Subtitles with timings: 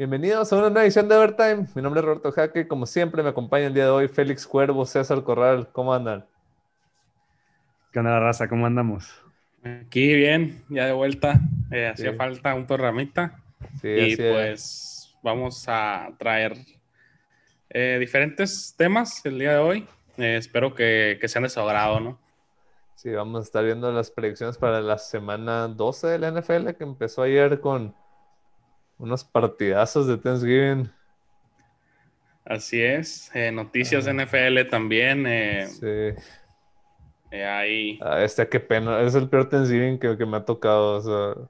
[0.00, 1.66] Bienvenidos a una nueva edición de Overtime.
[1.74, 2.66] Mi nombre es Roberto Jaque.
[2.66, 5.68] Como siempre, me acompaña el día de hoy Félix Cuervo, César Corral.
[5.72, 6.24] ¿Cómo andan?
[7.92, 8.48] ¿Qué onda, raza?
[8.48, 9.12] ¿Cómo andamos?
[9.62, 11.38] Aquí bien, ya de vuelta.
[11.70, 12.16] Eh, hacía Sí.
[12.16, 13.42] falta un programita.
[13.82, 14.32] Sí, y así es.
[14.32, 16.56] pues vamos a traer
[17.68, 19.88] eh, diferentes temas el día de hoy.
[20.16, 22.18] Eh, espero que, que sean de su agrado, ¿no?
[22.94, 26.84] Sí, vamos a estar viendo las predicciones para la semana 12 de la NFL que
[26.84, 27.94] empezó ayer con
[29.00, 30.90] unos partidazos de Thanksgiving.
[32.44, 33.30] Así es.
[33.34, 34.10] Eh, noticias Ah.
[34.12, 35.24] NFL también.
[35.26, 36.22] eh, Sí.
[37.30, 39.00] eh, hay- Ah, este, qué pena.
[39.02, 40.96] Es el peor Thanksgiving que, que me ha tocado.
[40.96, 41.42] O sea,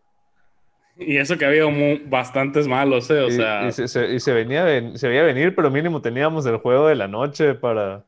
[0.97, 1.71] Y eso que ha habido
[2.07, 3.21] bastantes malos, ¿eh?
[3.21, 6.02] O y, sea, y se, se- y se venía, ven- se veía venir, pero mínimo
[6.02, 8.05] teníamos el juego de la noche para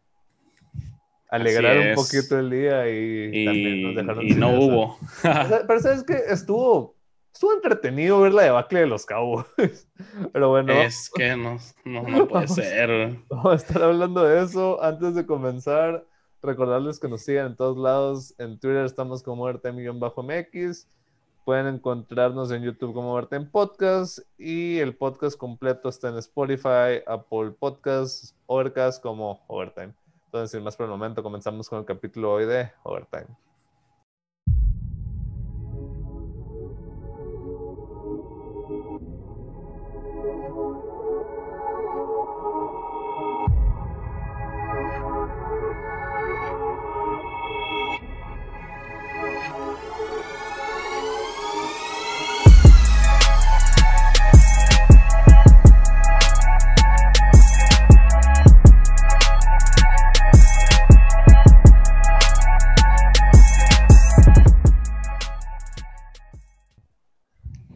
[1.30, 4.99] alegrar un poquito el día y, y, también nos dejaron y no hubo.
[5.23, 6.95] Pero sabes que estuvo,
[7.33, 9.89] estuvo entretenido ver la debacle de los Cowboys.
[10.33, 13.19] Pero bueno, Es que no, no, no puede ser.
[13.29, 14.83] vamos a estar hablando de eso.
[14.83, 16.07] Antes de comenzar,
[16.43, 18.35] recordarles que nos sigan en todos lados.
[18.39, 20.89] En Twitter estamos como Overtime-MX.
[21.45, 24.21] Pueden encontrarnos en YouTube como Overtime Podcast.
[24.39, 29.93] Y el podcast completo está en Spotify, Apple Podcasts, Overcast como Overtime.
[30.27, 33.27] Entonces, sin más por el momento, comenzamos con el capítulo hoy de Overtime.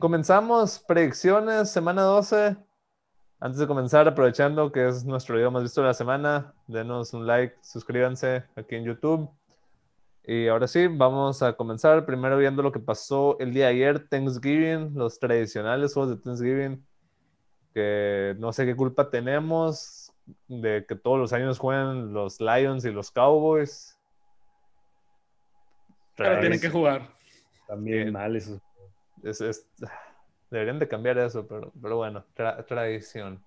[0.06, 2.56] Comenzamos predicciones, semana 12.
[3.40, 7.26] Antes de comenzar, aprovechando que es nuestro video más visto de la semana, denos un
[7.26, 9.28] like, suscríbanse aquí en YouTube.
[10.22, 14.08] Y ahora sí, vamos a comenzar primero viendo lo que pasó el día de ayer,
[14.08, 16.86] Thanksgiving, los tradicionales juegos de Thanksgiving,
[17.74, 20.12] que no sé qué culpa tenemos
[20.46, 23.98] de que todos los años juegan los Lions y los Cowboys.
[26.16, 27.10] Pero tienen que jugar.
[27.66, 28.60] También mal eso.
[29.22, 29.66] Es- es-
[30.58, 33.42] deberían de cambiar eso, pero, pero bueno, tra- tradición.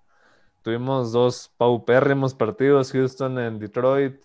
[0.62, 4.16] Tuvimos dos paupérrimos partidos, Houston en Detroit.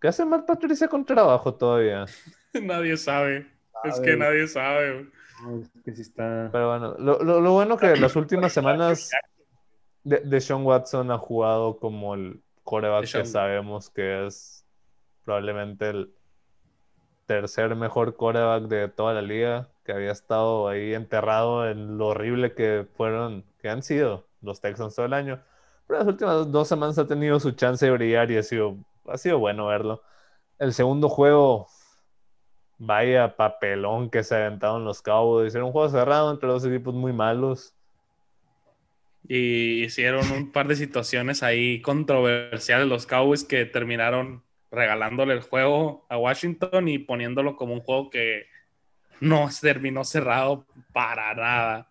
[0.00, 2.06] ¿Qué hace Matt Patricia con trabajo todavía?
[2.60, 3.46] Nadie sabe.
[3.84, 5.10] Es que nadie sabe.
[5.42, 6.50] No, es que sí está.
[6.52, 9.10] Pero bueno, lo, lo- lo bueno que las últimas semanas
[10.04, 13.26] de, de Sean Watson ha jugado como el coreback que Deshaun.
[13.26, 14.64] sabemos que es
[15.24, 16.14] probablemente el
[17.26, 22.54] tercer mejor coreback de toda la liga, que había estado ahí enterrado en lo horrible
[22.54, 25.40] que fueron, que han sido los Texans todo el año.
[25.86, 28.76] Pero las últimas dos semanas ha tenido su chance de brillar y ha sido,
[29.06, 30.02] ha sido bueno verlo.
[30.58, 31.66] El segundo juego,
[32.78, 35.54] vaya papelón que se aventaron los Cowboys.
[35.54, 37.74] Era un juego cerrado entre dos equipos muy malos.
[39.28, 46.06] Y hicieron un par de situaciones ahí controversiales los Cowboys que terminaron regalándole el juego
[46.08, 48.46] a Washington y poniéndolo como un juego que
[49.20, 51.88] no terminó cerrado para nada.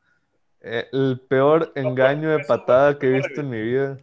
[0.61, 3.97] Eh, el peor engaño de patada que he visto en mi vida.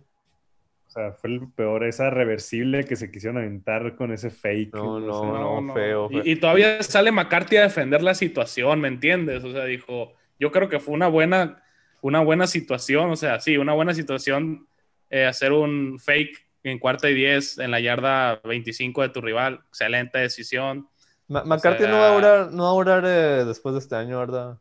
[0.87, 4.75] O sea, fue el peor, esa reversible que se quisieron aventar con ese fake.
[4.75, 5.75] No, no, no.
[5.75, 6.23] feo, feo.
[6.25, 9.45] Y, y todavía sale McCarthy a defender la situación, ¿me entiendes?
[9.45, 11.63] O sea, dijo, yo creo que fue una buena,
[12.01, 14.67] una buena situación, o sea, sí, una buena situación
[15.11, 19.61] eh, hacer un fake en cuarta y diez en la yarda 25 de tu rival.
[19.69, 20.89] Excelente decisión.
[21.29, 24.19] Ma- McCarthy no va a durar, no va a durar eh, después de este año,
[24.19, 24.59] ¿verdad?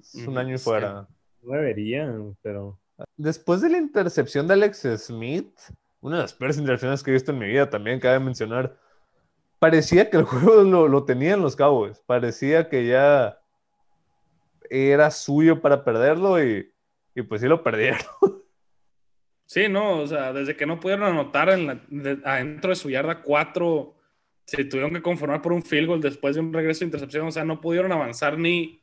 [0.00, 1.08] Es un Mm, año y fuera.
[1.42, 2.78] No deberían, pero.
[3.16, 5.52] Después de la intercepción de Alex Smith,
[6.00, 8.78] una de las peores intercepciones que he visto en mi vida también, cabe mencionar,
[9.58, 12.00] parecía que el juego lo, lo tenían los Cowboys.
[12.06, 13.38] Parecía que ya
[14.70, 16.72] era suyo para perderlo y,
[17.14, 18.00] y pues sí lo perdieron.
[19.50, 22.90] Sí, no, o sea, desde que no pudieron anotar en la- de- adentro de su
[22.90, 23.94] yarda 4,
[24.48, 27.30] se tuvieron que conformar por un field goal después de un regreso de intercepción, o
[27.30, 28.80] sea, no pudieron avanzar ni...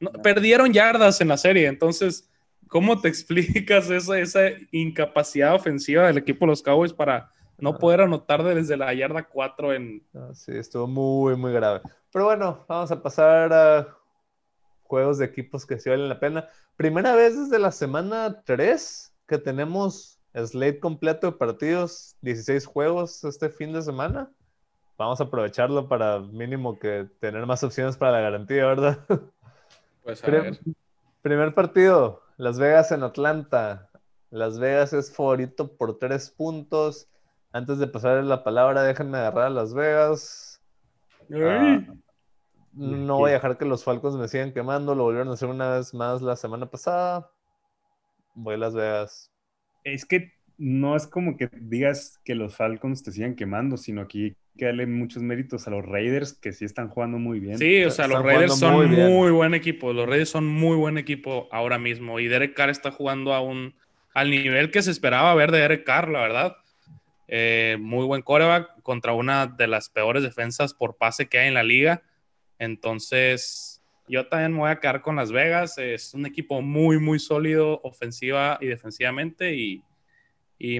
[0.00, 2.28] no, perdieron yardas en la serie, entonces,
[2.66, 4.40] ¿cómo te explicas esa, esa
[4.72, 9.74] incapacidad ofensiva del equipo de los Cowboys para no poder anotar desde la yarda 4
[9.74, 10.02] en...
[10.32, 11.82] Sí, estuvo muy, muy grave.
[12.12, 13.96] Pero bueno, vamos a pasar a
[14.82, 16.48] juegos de equipos que sí valen la pena.
[16.76, 23.50] Primera vez desde la semana 3 que tenemos slate completo de partidos, 16 juegos este
[23.50, 24.32] fin de semana.
[25.00, 28.98] Vamos a aprovecharlo para mínimo que tener más opciones para la garantía, ¿verdad?
[30.02, 30.60] Pues a Prim- ver.
[31.22, 33.88] Primer partido, Las Vegas en Atlanta.
[34.28, 37.08] Las Vegas es favorito por tres puntos.
[37.50, 40.60] Antes de pasar la palabra, déjenme agarrar a Las Vegas.
[41.32, 41.80] Ah,
[42.74, 44.94] no voy a dejar que los Falcons me sigan quemando.
[44.94, 47.30] Lo volvieron a hacer una vez más la semana pasada.
[48.34, 49.32] Voy a Las Vegas.
[49.82, 54.18] Es que no es como que digas que los Falcons te sigan quemando, sino que
[54.18, 57.58] hay que darle muchos méritos a los Raiders que sí están jugando muy bien.
[57.58, 59.92] Sí, o sea, los Raiders son muy, buen equipo.
[59.92, 62.20] Los Raiders son muy buen equipo ahora mismo.
[62.20, 63.74] Y Derek Carr está jugando a un,
[64.14, 66.56] al nivel que se esperaba ver de Derek Carr, la verdad.
[67.28, 71.54] Eh, muy buen coreback contra una de las peores defensas por pase que hay en
[71.54, 72.02] la liga.
[72.58, 75.78] Entonces, yo también me voy a quedar con Las Vegas.
[75.78, 79.54] Es un equipo muy, muy sólido ofensiva y defensivamente.
[79.54, 79.82] Y,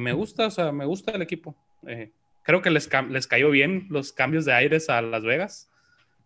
[0.00, 1.56] me gusta, o sea, me gusta el equipo.
[1.86, 2.10] Eh,
[2.42, 5.70] creo que les, les cayó bien los cambios de aires a Las Vegas.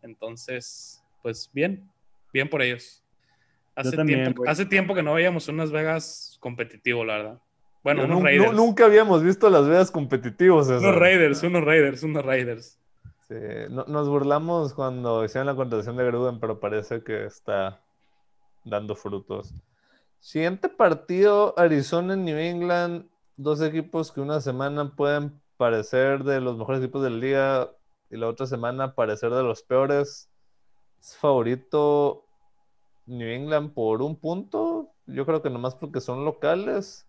[0.03, 1.91] Entonces, pues bien,
[2.33, 3.03] bien por ellos.
[3.77, 7.39] Hace, tiempo, hace tiempo que no veíamos unas Vegas competitivo, la verdad.
[7.83, 8.53] Bueno, unos Raiders.
[8.53, 10.69] nunca habíamos visto Las Vegas competitivos.
[10.69, 12.79] Unos Raiders, unos Raiders, unos Raiders.
[13.29, 13.35] Sí,
[13.69, 17.81] nos burlamos cuando hicieron la contratación de Gruden, pero parece que está
[18.65, 19.55] dando frutos.
[20.21, 23.07] Siguiente partido, Arizona en New England.
[23.37, 27.71] Dos equipos que una semana pueden parecer de los mejores equipos de la liga
[28.11, 30.31] y la otra semana parecer de los peores.
[31.01, 32.25] Es favorito
[33.07, 34.91] New England por un punto.
[35.07, 37.09] Yo creo que nomás porque son locales.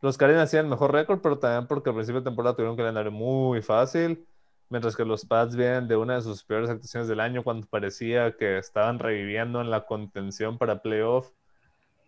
[0.00, 2.76] Los Cardinals hacían el mejor récord, pero también porque al principio de temporada tuvieron un
[2.76, 4.26] calendario muy fácil.
[4.70, 8.36] Mientras que los Pats vienen de una de sus peores actuaciones del año cuando parecía
[8.36, 11.30] que estaban reviviendo en la contención para playoff.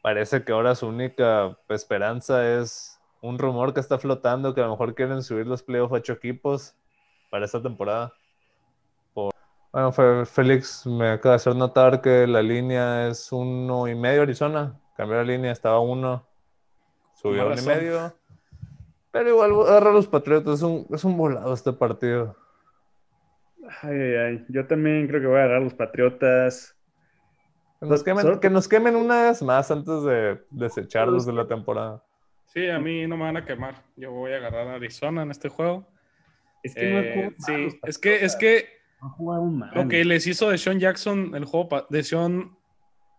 [0.03, 4.71] Parece que ahora su única esperanza es un rumor que está flotando que a lo
[4.71, 6.75] mejor quieren subir los playoffs a ocho equipos
[7.31, 8.13] para esta temporada.
[9.73, 9.93] Bueno,
[10.27, 14.81] Félix me acaba de hacer notar que la línea es uno y medio Arizona.
[14.97, 16.27] Cambió la línea, estaba uno,
[17.15, 18.13] subió uno y medio.
[19.13, 22.37] Pero igual agarra a los Patriotas, es un, es un volado este partido.
[23.83, 24.47] Ay, ay, ay.
[24.49, 26.77] Yo también creo que voy a agarrar a los Patriotas.
[27.79, 32.03] Que nos, quemen, que nos quemen una vez más antes de desecharlos de la temporada.
[32.53, 33.85] Sí, a mí no me van a quemar.
[33.97, 35.87] Yo voy a agarrar a Arizona en este juego.
[36.65, 38.69] Es que no eh, sí, es que, es que
[39.73, 42.57] lo que les hizo de Sean Jackson, el juego de Sean,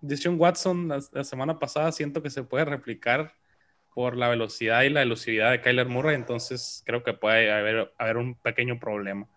[0.02, 3.34] de Sean Watson la, semana pasada, siento que se puede replicar
[3.96, 8.18] por la velocidad y la elusividad de Kyler Murray, entonces creo que puede haber, haber
[8.18, 9.28] un pequeño problema.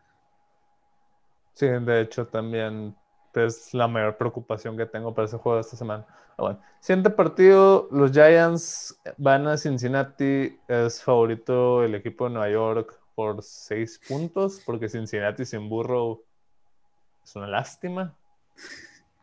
[1.54, 2.96] Sí, de hecho también
[3.36, 6.04] es la mayor preocupación que tengo para ese juego de esta semana.
[6.36, 12.50] Ah, bueno, siguiente partido, los Giants van a Cincinnati, es favorito el equipo de Nueva
[12.50, 16.22] York por seis puntos, porque Cincinnati sin burro
[17.24, 18.14] es una lástima.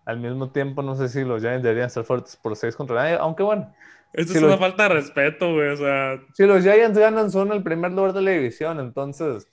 [0.06, 3.16] Al mismo tiempo, no sé si los Giants deberían ser fuertes por seis contra nadie,
[3.16, 3.74] aunque bueno.
[4.14, 6.20] Esto es una falta de respeto, güey, o sea...
[6.34, 9.48] Si los Giants ganan, son el primer lugar de la división, entonces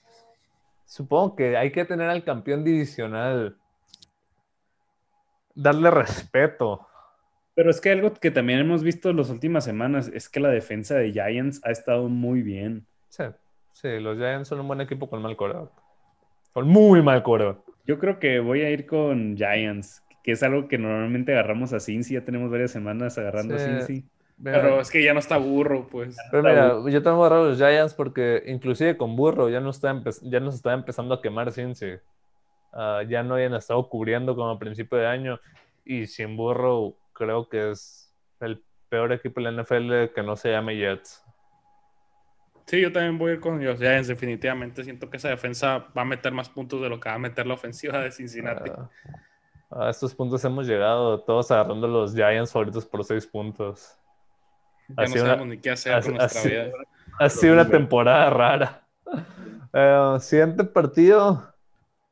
[0.84, 3.56] supongo que hay que tener al campeón divisional
[5.58, 6.87] darle respeto.
[7.55, 10.49] Pero es que algo que también hemos visto en las últimas semanas es que la
[10.49, 12.87] defensa de Giants ha estado muy bien.
[13.08, 13.25] Sí,
[13.72, 15.70] sí, los Giants son un buen equipo con mal coreback.
[16.52, 17.58] Con muy mal coreback.
[17.84, 21.81] Yo creo que voy a ir con Giants, que es algo que normalmente agarramos a
[21.81, 22.14] Cincy.
[22.14, 24.05] Ya tenemos varias semanas agarrando a Cincy.
[24.40, 26.17] Pero es que ya no está burro, pues.
[26.31, 30.00] Pero mira, yo tengo agarrado a los Giants porque inclusive con burro ya no está
[30.22, 31.94] ya nos está empezando a quemar Cincy.
[32.72, 35.41] Ah, ya no hayan estado cubriendo como a principio de año.
[35.84, 40.51] Y sin burro, creo que es el peor equipo de la NFL que no se
[40.51, 41.25] llame Jets.
[42.67, 44.84] Sí, yo también voy a ir con los Giants, definitivamente.
[44.84, 47.46] Siento que esa defensa va a meter más puntos de lo que va a meter
[47.46, 48.70] la ofensiva de Cincinnati.
[48.70, 48.91] Ah,
[49.70, 53.98] a estos puntos hemos llegado, todos agarrando los Giants favoritos por seis puntos.
[54.89, 56.70] Ya no sabemos ni qué hacer con nuestra vida.
[57.19, 58.82] Ha sido una temporada rara.
[59.72, 61.55] Eh, siguiente partido,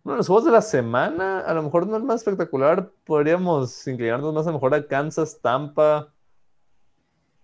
[0.06, 4.32] bueno, los juegos de la semana, a lo mejor no es más espectacular, podríamos inclinarnos
[4.32, 6.14] más a lo mejor a Kansas, Tampa,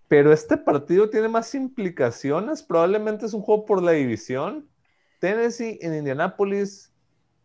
[0.06, 4.68] pero este partido tiene más implicaciones, probablemente es un juego por la división.
[5.18, 6.94] Tennessee en Indianapolis,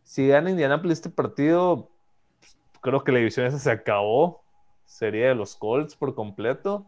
[0.04, 1.90] si gana Indianapolis este partido,
[2.80, 4.44] creo que la división esa se acabó,
[4.84, 6.86] sería de los Colts por completo.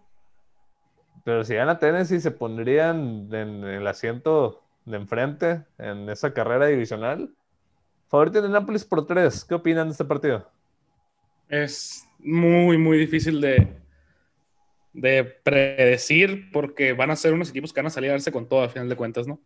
[1.24, 7.34] Pero si gana Tennessee, se pondrían en el asiento de enfrente en esa carrera divisional.
[8.10, 9.44] Favorito de Nápoles por tres.
[9.44, 10.50] ¿Qué opinan de este partido?
[11.48, 13.68] Es muy, muy difícil de,
[14.92, 18.48] de predecir porque van a ser unos equipos que van a salir a darse con
[18.48, 19.38] todo a final de cuentas, ¿no?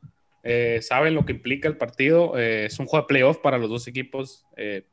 [0.43, 2.39] Eh, saben lo que implica el partido.
[2.39, 4.87] Eh, es un juego de playoff para los dos equipos eh,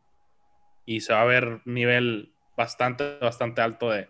[0.85, 4.09] y se va a ver nivel bastante, bastante alto de,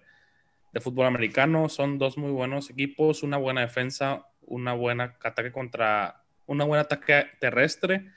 [0.73, 1.69] de fútbol americano.
[1.69, 7.27] Son dos muy buenos equipos, una buena defensa, una buena ataque contra, una buena ataque
[7.39, 8.11] terrestre.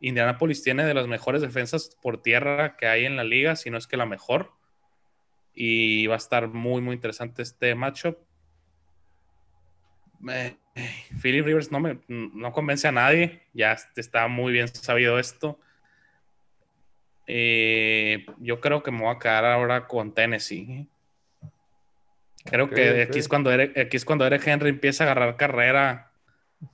[0.00, 3.78] Indianapolis tiene de las mejores defensas por tierra que hay en la liga, si no
[3.78, 4.52] es que la mejor.
[5.54, 8.16] Y va a estar muy, muy interesante este matchup.
[10.30, 10.56] Eh,
[11.20, 15.58] Philip Rivers no me no convence a nadie, ya está muy bien sabido esto.
[17.26, 20.88] Eh, yo creo que me voy a quedar ahora con Tennessee.
[22.44, 26.12] Creo que Aquí, es cuando Eric, aquí es cuando Eric Henry empieza a agarrar carrera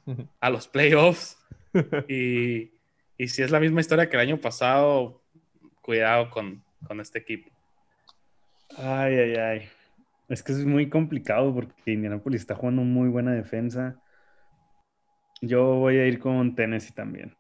[0.40, 1.38] a los playoffs.
[2.09, 2.74] y,
[3.18, 5.23] y, si es la misma historia que el año pasado,
[5.80, 7.50] cuidado con, con este equipo.
[8.76, 9.68] Ay, ay, ay.
[10.28, 14.00] Es que es muy complicado porque Indianapolis está jugando muy buena defensa.
[15.40, 17.37] Yo voy a ir con Tennessee también.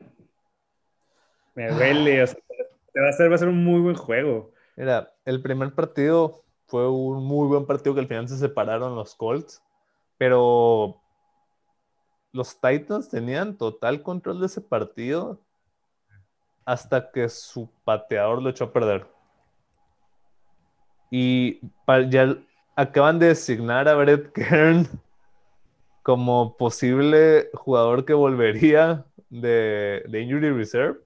[1.54, 2.38] Me duele, o sea,
[3.02, 4.52] va a, ser, va a ser un muy buen juego.
[4.76, 9.14] Mira, el primer partido fue un muy buen partido que al final se separaron los
[9.14, 9.62] Colts,
[10.18, 11.00] pero
[12.32, 15.40] los Titans tenían total control de ese partido
[16.64, 19.06] hasta que su pateador lo echó a perder.
[21.10, 21.60] Y
[22.08, 22.36] ya
[22.76, 24.88] acaban de designar a Brett Kern
[26.02, 31.00] como posible jugador que volvería de, de Injury Reserve.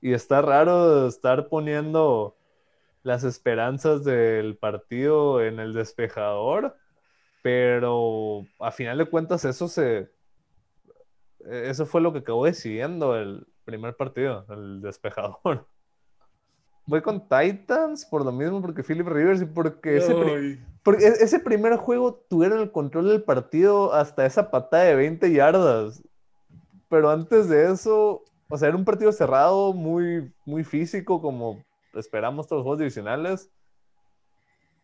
[0.00, 2.36] Y está raro estar poniendo
[3.02, 6.76] las esperanzas del partido en el despejador,
[7.42, 10.10] pero a final de cuentas eso se...
[11.40, 15.66] Eso fue lo que acabó decidiendo el primer partido, el despejador.
[16.86, 21.76] Voy con Titans por lo mismo, porque Philip Rivers y porque ese, porque ese primer
[21.76, 26.02] juego tuvieron el control del partido hasta esa patada de 20 yardas.
[26.88, 31.64] Pero antes de eso, o sea, era un partido cerrado, muy, muy físico, como
[31.94, 33.48] esperamos todos los juegos divisionales.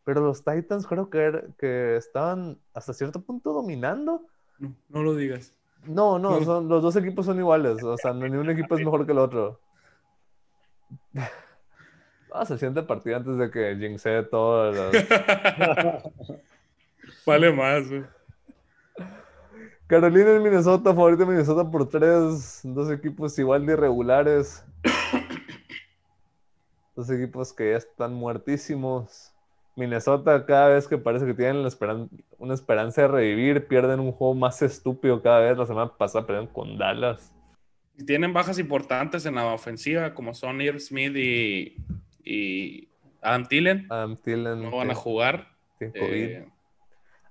[0.05, 4.25] Pero los Titans creo que, que estaban hasta cierto punto dominando.
[4.59, 5.53] No, no lo digas.
[5.85, 7.83] No, no, Son, los dos equipos son iguales.
[7.83, 9.61] O sea, ni un equipo es mejor que el otro.
[12.31, 14.73] Vamos al siguiente partido antes de que jinxe todo.
[17.27, 17.87] vale más,
[19.87, 22.61] Carolina y Minnesota, favorito de Minnesota por tres.
[22.63, 24.63] Dos equipos igual de irregulares.
[26.95, 29.33] Dos equipos que ya están muertísimos.
[29.79, 31.65] Minnesota, cada vez que parece que tienen
[32.39, 35.57] una esperanza de revivir, pierden un juego más estúpido cada vez.
[35.57, 37.33] La semana pasada perdieron con Dallas.
[38.07, 41.77] Tienen bajas importantes en la ofensiva, como son Irv Smith y,
[42.25, 42.89] y
[43.23, 43.87] Adam Tillen.
[43.89, 44.63] Adam Tillen.
[44.63, 45.49] No van a jugar.
[45.81, 46.45] Eh,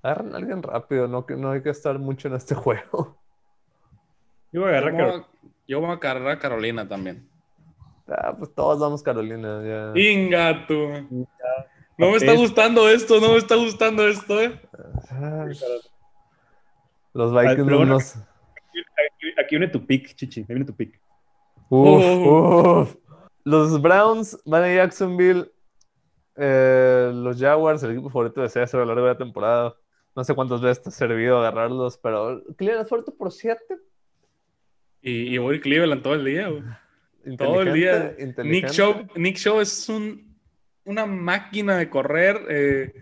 [0.02, 3.18] Agarran a alguien rápido, no, no hay que estar mucho en este juego.
[4.54, 5.26] Yo voy a agarrar,
[5.68, 7.28] yo voy a, agarrar a Carolina también.
[8.08, 9.62] Ah, pues todos vamos Carolina.
[9.64, 10.00] Ya.
[10.00, 10.76] Ingato.
[11.98, 14.60] No me está gustando esto, no me está gustando esto, eh.
[17.14, 17.98] Los Vikings bueno,
[19.40, 20.42] Aquí, viene tu pick, Chichi.
[20.42, 21.00] Ahí viene tu pick.
[21.70, 22.88] Oh.
[23.44, 25.52] Los Browns van a Jacksonville.
[26.36, 29.76] Eh, los Jaguars, el equipo favorito de César a lo largo de la temporada.
[30.16, 33.60] No sé cuántas veces te ha servido agarrarlos, pero Cleveland fuerte por 7.
[35.02, 36.50] Y, y voy Cleveland todo el día.
[36.50, 36.64] Güey
[37.36, 38.16] todo el día.
[38.44, 40.27] Nick Show, Nick Show es un,
[40.88, 42.40] una máquina de correr.
[42.50, 42.94] Eh,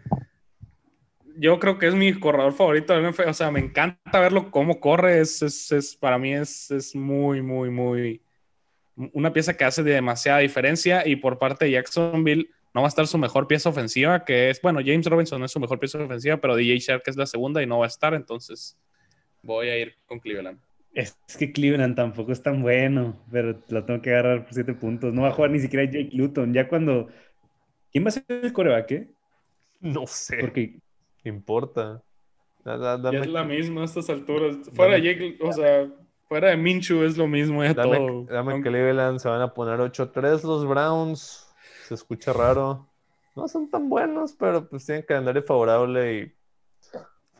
[1.38, 5.22] yo creo que es mi corredor favorito del O sea, me encanta verlo cómo corre.
[5.22, 8.22] Es, para mí es, es, muy, muy, muy.
[9.13, 11.08] Una pieza que hace de demasiada diferencia.
[11.08, 14.62] Y por parte de Jacksonville, no va a estar su mejor pieza ofensiva, que es,
[14.62, 17.68] bueno, James Robinson es su mejor pieza ofensiva, pero DJ Shark es la segunda y
[17.68, 18.13] no va a estar.
[18.13, 18.77] Entonces,
[19.44, 20.60] voy a ir con Cleveland.
[20.96, 25.13] Es que Cleveland tampoco es tan bueno, pero lo tengo que agarrar por siete puntos.
[25.13, 26.54] No va a jugar ni siquiera Jake Luton.
[26.54, 27.10] Ya cuando.
[27.96, 28.92] ¿Quién va a ser el coreback?
[28.92, 29.10] Eh?
[29.80, 30.40] No sé.
[30.42, 30.82] Porque.
[31.24, 32.04] Importa.
[32.66, 34.58] Ya es la misma a estas alturas.
[34.74, 35.88] Fuera de Jake, o sea,
[36.28, 37.64] fuera de Minchu es lo mismo.
[37.64, 38.24] Ya dame, todo.
[38.25, 41.48] dame Cleveland, se van a poner 8-3 los Browns.
[41.88, 42.86] Se escucha raro.
[43.34, 46.34] No son tan buenos, pero pues tienen calendario favorable y.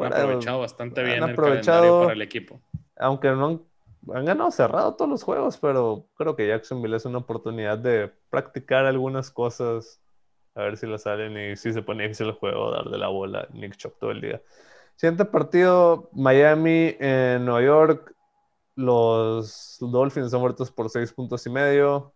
[0.02, 2.62] Han aprovechado bastante bien el calendario para el equipo
[2.98, 3.66] aunque no
[4.14, 8.86] han, ganado cerrado todos los juegos, pero creo que Jacksonville es una oportunidad de practicar
[8.86, 10.02] algunas cosas,
[10.56, 13.42] a ver si le salen y si se pone difícil el juego, darle la bola
[13.42, 14.42] a Nick Chop todo el día.
[14.96, 18.16] Siguiente partido, Miami en Nueva York.
[18.76, 22.14] Los Dolphins son muertos por seis puntos y medio.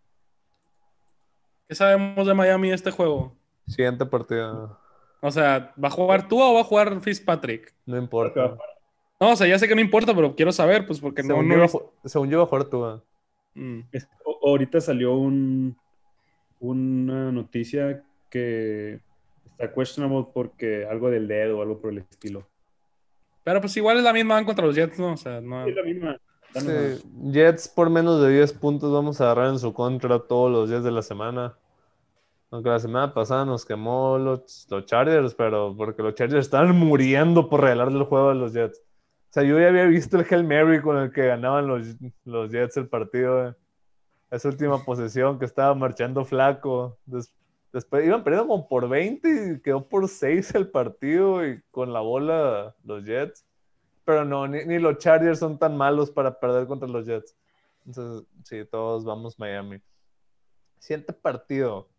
[1.68, 3.36] ¿Qué sabemos de Miami este juego?
[3.68, 4.80] Siguiente partido.
[5.22, 7.76] O sea, ¿va a jugar tú o va a jugar Fitzpatrick?
[7.86, 8.58] No importa.
[9.20, 11.56] No, o sea, ya sé que no importa, pero quiero saber, pues, porque según no.
[11.58, 11.78] Yo es...
[12.06, 13.02] según yo va a jugar tú.
[13.54, 13.82] Mm.
[14.44, 15.78] ahorita salió un,
[16.60, 19.00] una noticia que
[19.58, 22.48] Está questionable porque algo del dedo o algo por el estilo.
[23.44, 25.14] Pero pues igual es la misma van contra los Jets, ¿no?
[25.14, 25.68] O sea, no.
[25.68, 26.18] Es la misma.
[26.56, 30.70] Sí, Jets por menos de 10 puntos vamos a agarrar en su contra todos los
[30.70, 31.58] días de la semana.
[32.52, 37.50] Aunque la semana pasada nos quemó los, los Chargers, pero porque los Chargers estaban muriendo
[37.50, 38.80] por regalarle el juego a los Jets.
[38.80, 41.86] O sea, yo ya había visto el Hail Mary con el que ganaban los,
[42.24, 43.50] los Jets el partido.
[43.50, 43.54] eh.
[44.32, 46.98] Esa última posesión que estaba marchando flaco.
[47.06, 47.34] Des-
[47.72, 52.02] después iban perdiendo como por 20 y quedó por 6 el partido y con la
[52.02, 53.46] bola los Jets.
[54.06, 57.36] Pero no, ni, ni los Chargers son tan malos para perder contra los Jets.
[57.86, 59.82] Entonces, sí, todos vamos Miami.
[60.80, 61.90] Siguiente partido.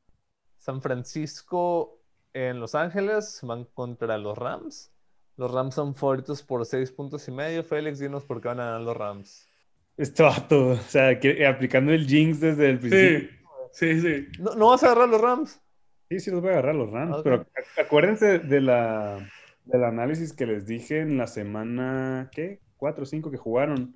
[0.59, 2.01] San Francisco
[2.33, 4.93] en Los Ángeles van contra los Rams.
[5.37, 7.65] Los Rams son favoritos por seis puntos y medio.
[7.65, 9.49] Félix, dinos por qué van a ganar los Rams.
[9.97, 13.21] Este vato, o sea, que, aplicando el jinx desde el principio.
[13.21, 13.40] Sí,
[13.73, 14.29] sí, sí.
[14.39, 15.61] ¿No, no vas a agarrar los Rams?
[16.09, 19.19] Sí, sí los voy a agarrar los Rams, pero ac- acuérdense de la,
[19.65, 22.61] del análisis que les dije en la semana, ¿qué?
[22.77, 23.95] Cuatro o cinco que jugaron.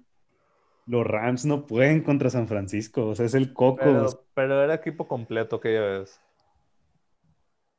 [0.86, 4.74] Los Rams no pueden contra San Francisco, o sea, es el coco Pero, pero era
[4.74, 6.20] equipo completo aquella vez.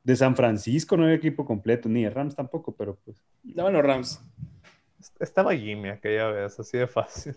[0.04, 3.18] de San Francisco, no hay equipo completo, ni de Rams tampoco, pero pues.
[3.44, 4.22] Daban los Rams.
[5.20, 7.36] Estaba Jimmy aquella vez, así de fácil.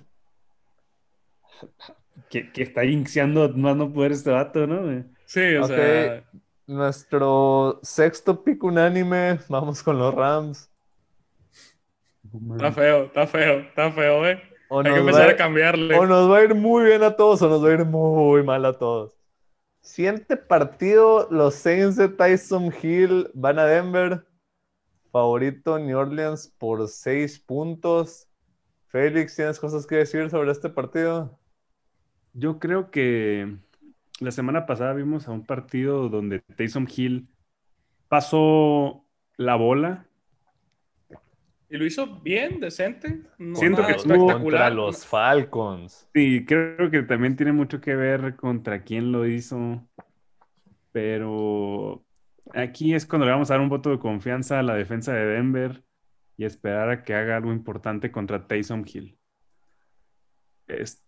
[2.29, 5.05] Que, que está jinxeando más no poder este vato, ¿no?
[5.25, 6.25] Sí, o sea.
[6.67, 10.71] Nuestro sexto pick unánime, vamos con los Rams.
[12.53, 14.43] Está feo, está feo, está feo, eh.
[14.69, 15.97] O Hay que nos, va empezar a cambiarle.
[15.97, 18.43] o nos va a ir muy bien a todos o nos va a ir muy
[18.43, 19.17] mal a todos.
[19.81, 24.27] Siguiente partido, los Saints de Tyson Hill van a Denver.
[25.11, 28.29] Favorito New Orleans por seis puntos.
[28.89, 31.38] Félix, ¿tienes cosas que decir sobre este partido?
[32.33, 33.57] Yo creo que
[34.21, 37.29] la semana pasada vimos a un partido donde Taysom Hill
[38.09, 39.05] pasó
[39.37, 40.07] la bola.
[41.71, 43.23] Y lo hizo bien, decente.
[43.39, 44.73] No, Siento nada que Contra espectacular.
[44.73, 46.09] los Falcons.
[46.15, 49.87] Sí, creo que también tiene mucho que ver contra quién lo hizo.
[50.93, 52.05] Pero
[52.55, 55.27] aquí es cuando le vamos a dar un voto de confianza a la defensa de
[55.27, 55.85] Denver
[56.39, 59.19] y esperar a que haga algo importante contra Taysom Hill.
[60.69, 61.08] Este,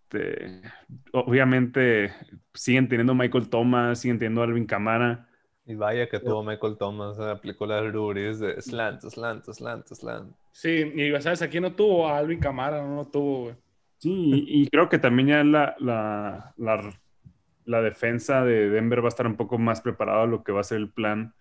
[1.12, 2.12] obviamente
[2.54, 5.28] siguen teniendo Michael Thomas, siguen teniendo Alvin Kamara.
[5.66, 10.34] Y vaya que tuvo Michael Thomas, aplicó las Ruris de slant, slant, slant, slant.
[10.52, 13.54] Sí, y sabes, aquí no tuvo a Alvin Camara, no lo tuvo, güey.
[13.98, 14.10] Sí,
[14.48, 17.00] y, y creo que también ya la, la, la,
[17.66, 20.60] la defensa de Denver va a estar un poco más preparada a lo que va
[20.60, 21.34] a ser el plan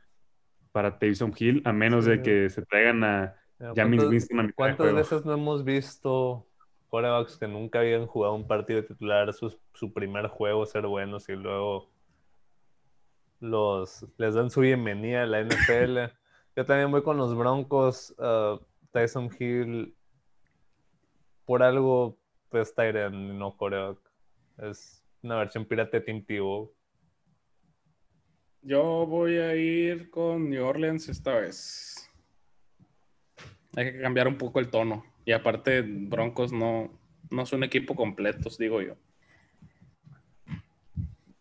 [0.72, 4.50] para Taysom Hill, a menos de que se traigan a James ¿cuántas- Winston a mitad
[4.50, 6.46] de ¿Cuántas veces no hemos visto
[6.90, 11.34] quarterbacks que nunca habían jugado un partido titular, su, su primer juego ser buenos y
[11.34, 11.90] luego
[13.40, 16.14] los, les dan su bienvenida a la NFL?
[16.56, 18.14] Yo también voy con los Broncos.
[18.20, 18.60] ah,
[18.92, 19.96] Tyson Hill,
[21.46, 22.18] por algo,
[22.50, 24.00] pues Tyren, no quarterback.
[24.58, 26.74] Es una versión pirata de Tim Tebow.
[28.62, 32.10] Yo voy a ir con New Orleans esta vez.
[33.76, 35.06] Hay que cambiar un poco el tono.
[35.30, 36.90] Y aparte, Broncos no,
[37.30, 38.96] no son equipo completos, digo yo.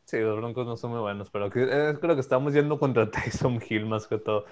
[0.04, 3.58] Sí, los Broncos no son muy buenos, pero eh, creo que estamos yendo contra Tyson
[3.66, 4.44] Hill más que todo.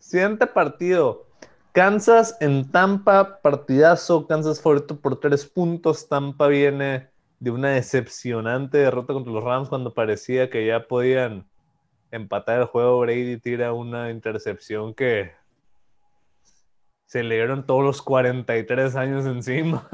[0.00, 1.28] Siguiente partido.
[1.70, 4.26] Kansas en Tampa, partidazo.
[4.26, 6.08] Kansas favorito por tres puntos.
[6.08, 11.46] Tampa viene de una decepcionante derrota contra los Rams cuando parecía que ya podían
[12.10, 12.98] empatar el juego.
[12.98, 15.30] Brady tira una intercepción que
[17.14, 19.88] se le dieron todos los 43 años encima.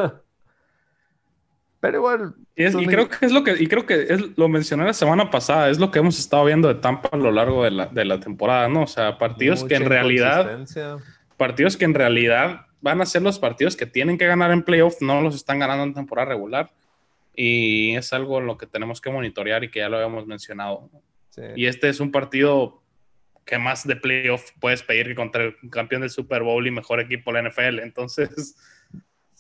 [1.81, 4.85] Pero igual, Y, es- creo que es lo que, y creo que es, lo mencioné
[4.87, 7.73] la semana pasada, es lo que hemos estado viendo de Tampa a lo largo de
[7.73, 8.85] la, de la temporada, ¿no?
[8.85, 10.61] O sea, partidos que en realidad,
[11.37, 15.03] partidos que en realidad van a ser los partidos que tienen que ganar en playoff,
[15.03, 16.71] no los están ganando en temporada regular.
[17.37, 20.89] Y es algo en lo que tenemos que monitorear y que ya lo habíamos mencionado.
[21.55, 22.81] Y este es un partido
[23.45, 27.01] que más de playoff puedes pedir que contra el campeón del Super Bowl y mejor
[27.01, 27.81] equipo de la NFL.
[27.81, 28.57] Entonces,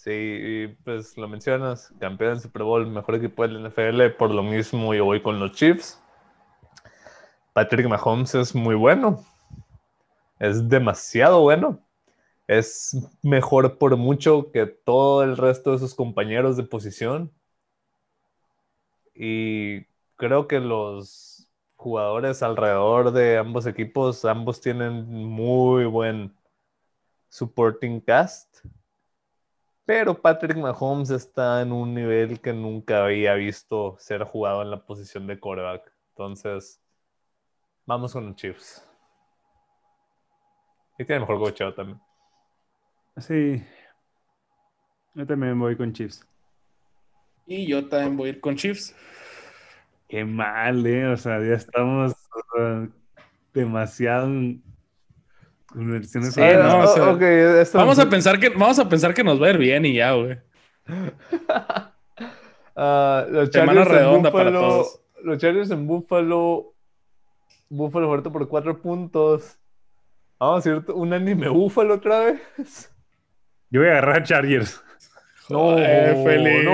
[0.02, 4.94] Sí, pues lo mencionas, campeón del Super Bowl, mejor equipo del NFL, por lo mismo
[4.94, 6.02] yo voy con los Chiefs.
[7.52, 9.22] Patrick Mahomes es muy bueno,
[10.38, 11.80] es demasiado bueno,
[12.46, 17.30] es mejor por mucho que todo el resto de sus compañeros de posición.
[19.14, 19.84] Y
[20.16, 21.29] creo que los
[21.80, 26.30] jugadores alrededor de ambos equipos, ambos tienen muy buen
[27.30, 28.58] supporting cast.
[29.86, 34.84] Pero Patrick Mahomes está en un nivel que nunca había visto ser jugado en la
[34.84, 35.90] posición de quarterback.
[36.10, 36.82] Entonces,
[37.86, 38.86] vamos con los Chiefs.
[40.98, 41.98] Y tiene mejor cocheo también.
[43.16, 43.64] Sí.
[45.14, 46.26] Yo también voy con Chiefs.
[47.46, 48.94] Y yo también voy a ir con Chiefs.
[50.10, 51.06] Qué mal, ¿eh?
[51.06, 52.12] O sea, ya estamos
[52.56, 52.88] sea,
[53.54, 54.62] demasiado en
[55.74, 59.14] en versiones Sí, no, o sea, ok, esto- Vamos a pensar que, vamos a pensar
[59.14, 60.38] que nos va a ir bien y ya, güey.
[62.82, 65.02] Ah, los Semana Chargers en redonda para todos.
[65.22, 66.72] Los Chargers en Buffalo.
[67.68, 69.58] Buffalo fuerte por cuatro puntos.
[70.38, 72.90] Vamos a ir un anime Buffalo otra vez.
[73.68, 74.82] Yo voy a agarrar a Chargers.
[75.50, 76.64] No, Eh, Félix.
[76.64, 76.70] no.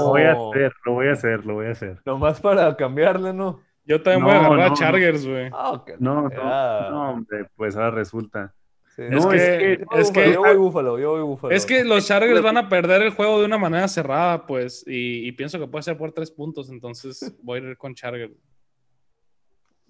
[0.00, 2.00] Lo voy a hacer, lo voy a hacer, lo voy a hacer.
[2.04, 3.60] Nomás para cambiarle, ¿no?
[3.84, 5.50] Yo también voy a agarrar no, a Chargers, güey.
[5.52, 5.90] Ah, ok.
[5.98, 6.88] No, no, Ya.
[6.90, 8.54] no, hombre, pues ahora resulta.
[8.96, 9.02] Sí.
[9.02, 11.52] Es No, que, es que- Yo voy que, yo voy Buffalo, yo voy Buffalo.
[11.54, 15.26] es que los Chargers van a perder el juego de una manera cerrada, pues, y,
[15.26, 18.32] y pienso que puede ser por tres puntos, entonces voy a ir con Chargers.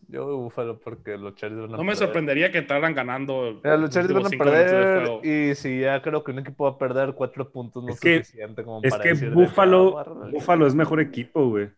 [0.09, 3.61] Yo voy Buffalo porque los Chargers van a No me sorprendería que entraran ganando.
[3.63, 6.79] Mira, los Chargers van a perder y si ya creo que un equipo va a
[6.79, 10.03] perder cuatro puntos no Es es que- suficiente como Es para que de Buffalo, ah,
[10.03, 10.33] agárrale.
[10.33, 11.71] Buffalo es mejor equipo, güey.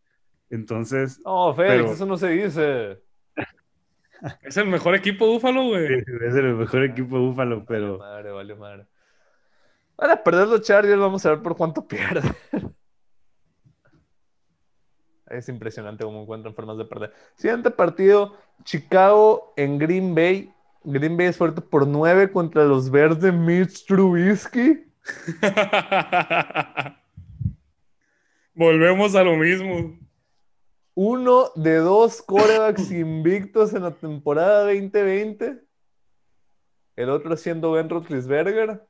[0.51, 3.03] Entonces, No, Félix, pero- eso no se dice.
[4.43, 5.99] Es el mejor equipo Búfalo, güey.
[5.99, 8.87] es el mejor equipo Buffalo, pero Madre, vale, madre.
[9.99, 12.25] Van a perder los Chargers, vamos a ver por cuánto pierden.
[15.29, 17.13] Es impresionante cómo encuentran formas de perder.
[17.35, 20.53] Siguiente partido, Chicago en Green Bay.
[20.85, 24.85] Green Bay es fuerte por 9 contra los Bears de Mitch Trubisky.
[28.55, 29.99] Volvemos a lo mismo.
[30.95, 35.61] Uno de dos corebacks invictos en la temporada 2020.
[36.95, 38.83] El otro siendo Ben Roethlisberger.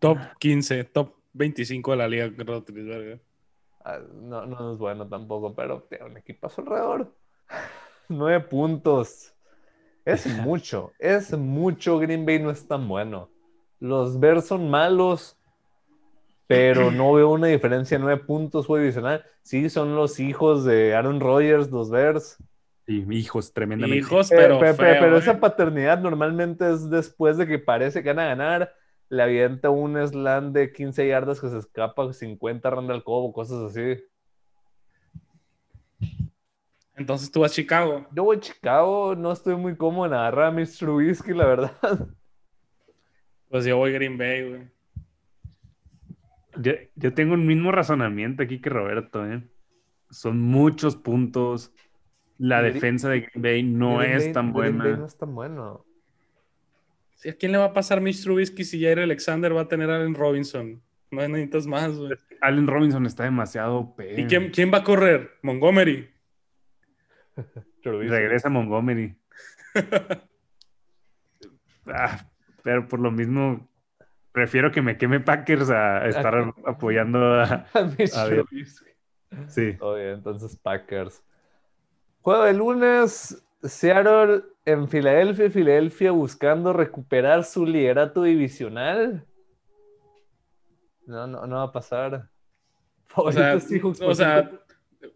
[0.00, 3.22] Top 15, top 25 de la liga, Roethlisberger.
[3.84, 7.14] Ah, No, no es bueno tampoco, pero tiene un equipazo alrededor.
[8.08, 9.34] Nueve puntos.
[10.04, 11.98] Es mucho, es mucho.
[11.98, 13.30] Green Bay no es tan bueno.
[13.78, 15.38] Los Bears son malos,
[16.46, 17.98] pero no veo una diferencia.
[17.98, 19.24] Nueve puntos, juego divisional.
[19.42, 22.42] Sí, son los hijos de Aaron Rodgers, los Bears.
[22.86, 23.98] sí, hijos, tremendamente.
[23.98, 25.18] Hijos, pero, pero ¿eh?
[25.18, 28.74] esa paternidad normalmente es después de que parece que van a ganar.
[29.10, 34.02] Le avienta un slam de 15 yardas que se escapa, 50 Randall Cobo, cosas así.
[36.96, 38.06] Entonces tú vas a Chicago.
[38.14, 40.78] Yo voy a Chicago, no estoy muy cómodo en agarrar a Mr.
[40.78, 41.72] Trubisky, la verdad.
[43.48, 44.68] Pues yo voy Green Bay, güey.
[46.60, 49.42] Yo, yo tengo el mismo razonamiento aquí que Roberto, ¿eh?
[50.10, 51.72] Son muchos puntos.
[52.38, 54.96] La Green- defensa de Green Bay no Green es Bay- tan Green Bay buena.
[54.98, 55.84] no es tan bueno.
[57.20, 59.90] Sí, ¿A quién le va a pasar Mitch Trubisky si Jair Alexander va a tener
[59.90, 60.82] a Allen Robinson?
[61.10, 62.12] No necesitas más, güey.
[62.40, 64.00] Allen Robinson está demasiado OP.
[64.16, 65.32] ¿Y quién, quién va a correr?
[65.42, 66.08] Montgomery.
[67.84, 69.16] Regresa a Montgomery.
[71.92, 72.24] Ah,
[72.62, 73.68] pero por lo mismo,
[74.30, 77.66] prefiero que me queme Packers a estar apoyando a.
[77.72, 78.26] A Mitch A.
[78.26, 78.90] Trubisky.
[79.48, 79.76] Sí.
[79.80, 81.24] Oye, entonces Packers.
[82.20, 89.26] Juego de lunes, Seattle en Filadelfia, Filadelfia buscando recuperar su liderato divisional.
[91.06, 92.28] No, no, no va a pasar.
[93.16, 94.14] O sea, o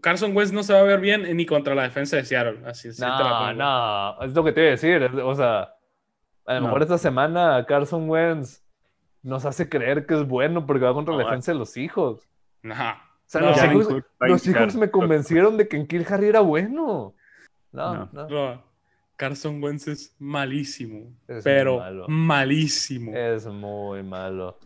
[0.01, 2.61] Carson Wentz no se va a ver bien ni contra la defensa de Seattle.
[2.67, 5.03] Así, te no, no, es lo que te iba a decir.
[5.23, 5.75] O sea,
[6.47, 6.67] a lo No.
[6.67, 8.63] mejor esta semana Carson Wentz
[9.23, 12.29] nos hace creer que es bueno porque va contra la defensa de los hijos.
[12.63, 12.75] No.
[12.75, 12.77] O
[13.27, 14.43] sea, No, los, a los.
[14.43, 17.15] Seahawks me convencieron de que en Kill Harry era bueno.
[17.75, 18.63] No, No.
[19.17, 21.13] Carson Wentz es malísimo.
[21.29, 22.07] Es pero malo.
[22.09, 23.13] malísimo.
[23.15, 24.59] Es muy malo.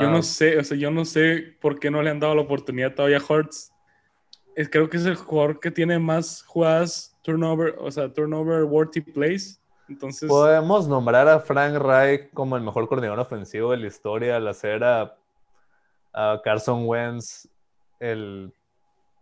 [0.00, 2.34] Yo Ah, no sé, o sea, yo no sé por qué no le han dado
[2.34, 3.72] la oportunidad todavía a Hurts.
[4.56, 9.00] Es- creo que es el jugador que tiene más jugadas turnover, o sea, turnover worthy
[9.00, 9.60] plays.
[9.88, 14.48] Entonces, Podemos nombrar a Frank Reich como el mejor coordinador ofensivo de la historia al
[14.48, 15.16] hacer a,
[16.12, 17.48] a Carson Wentz
[18.00, 18.52] el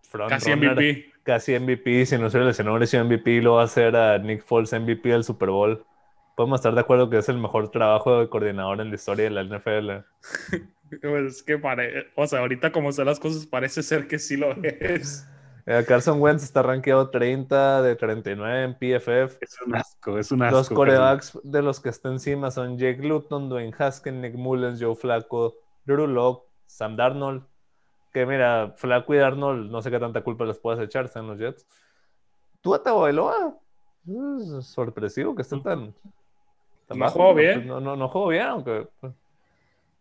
[0.02, 1.11] front casi runner, MVP.
[1.22, 2.06] Casi MVP.
[2.06, 3.40] Si no se lesionó, sido MVP.
[3.42, 5.84] Lo va a hacer a Nick Foles MVP del Super Bowl.
[6.36, 9.30] Podemos estar de acuerdo que es el mejor trabajo de coordinador en la historia de
[9.30, 10.04] la NFL.
[11.00, 12.08] Pues es que pare...
[12.16, 15.26] o sea, ahorita como están las cosas, parece ser que sí lo es.
[15.64, 19.38] Eh, Carson Wentz está rankeado 30 de 39 en PFF.
[19.40, 20.56] Es un asco, es un asco.
[20.56, 24.96] Los corebacks de los que está encima son Jake Luton, Dwayne Haskins, Nick Mullens, Joe
[24.96, 25.54] Flacco,
[25.84, 27.44] Drew Locke, Sam Darnold.
[28.12, 31.38] Que mira, Flacco y Darnold, no sé qué tanta culpa les puedas echar, están los
[31.38, 31.66] Jets.
[32.60, 32.70] Tú
[33.00, 33.56] Bailoa.
[34.06, 35.94] Es sorpresivo que esté tan.
[36.86, 37.54] tan No jugó pero, bien.
[37.60, 38.88] pues, No, no, no jugó bien, aunque.
[39.00, 39.12] pues.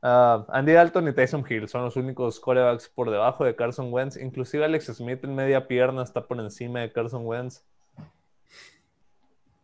[0.04, 4.18] Ah, Andy Dalton y Tyson Hill son los únicos corebacks por debajo de Carson Wentz.
[4.18, 7.64] Inclusive Alex Smith en media pierna está por encima de Carson Wentz.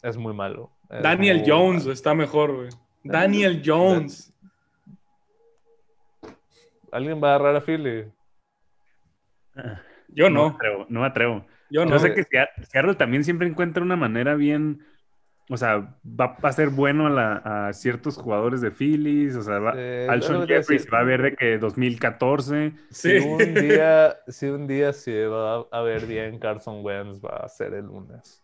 [0.03, 0.69] Es muy malo.
[0.89, 1.91] Es Daniel muy Jones malo.
[1.93, 2.69] está mejor, güey.
[3.03, 4.31] Daniel Jones.
[6.91, 8.05] ¿Alguien va a agarrar a Philly?
[10.09, 10.55] Yo No me no.
[10.55, 10.85] atrevo.
[10.89, 11.45] No me atrevo.
[11.69, 11.99] Yo Yo no.
[11.99, 14.85] sé que Seat- Seattle también siempre encuentra una manera bien.
[15.49, 19.35] O sea, va a ser bueno a, la- a ciertos jugadores de Phillies.
[19.35, 19.71] O sea, va,
[20.09, 22.73] Alshon Jeffries va a ver de que 2014.
[22.89, 23.25] Si Sí.
[23.25, 27.73] un día, si un día se va a ver bien Carson Wentz, va a ser
[27.73, 28.43] el lunes.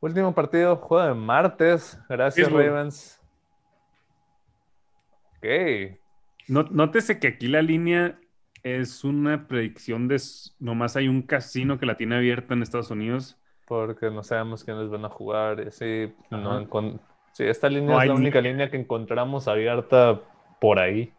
[0.00, 1.98] Último partido, juego de martes.
[2.08, 2.66] Gracias, Pittsburgh.
[2.68, 3.20] Ravens.
[5.38, 5.98] Ok.
[6.48, 8.18] No- nótese que aquí la línea
[8.62, 10.20] es una predicción de.
[10.58, 13.36] Nomás hay un casino que la tiene abierta en Estados Unidos.
[13.66, 15.58] Porque no sabemos quiénes van a jugar.
[16.30, 16.60] no Ajá.
[16.62, 17.00] encon-
[17.32, 20.20] sí, esta línea No es la ni- única línea que encontramos abierta
[20.60, 21.12] por ahí.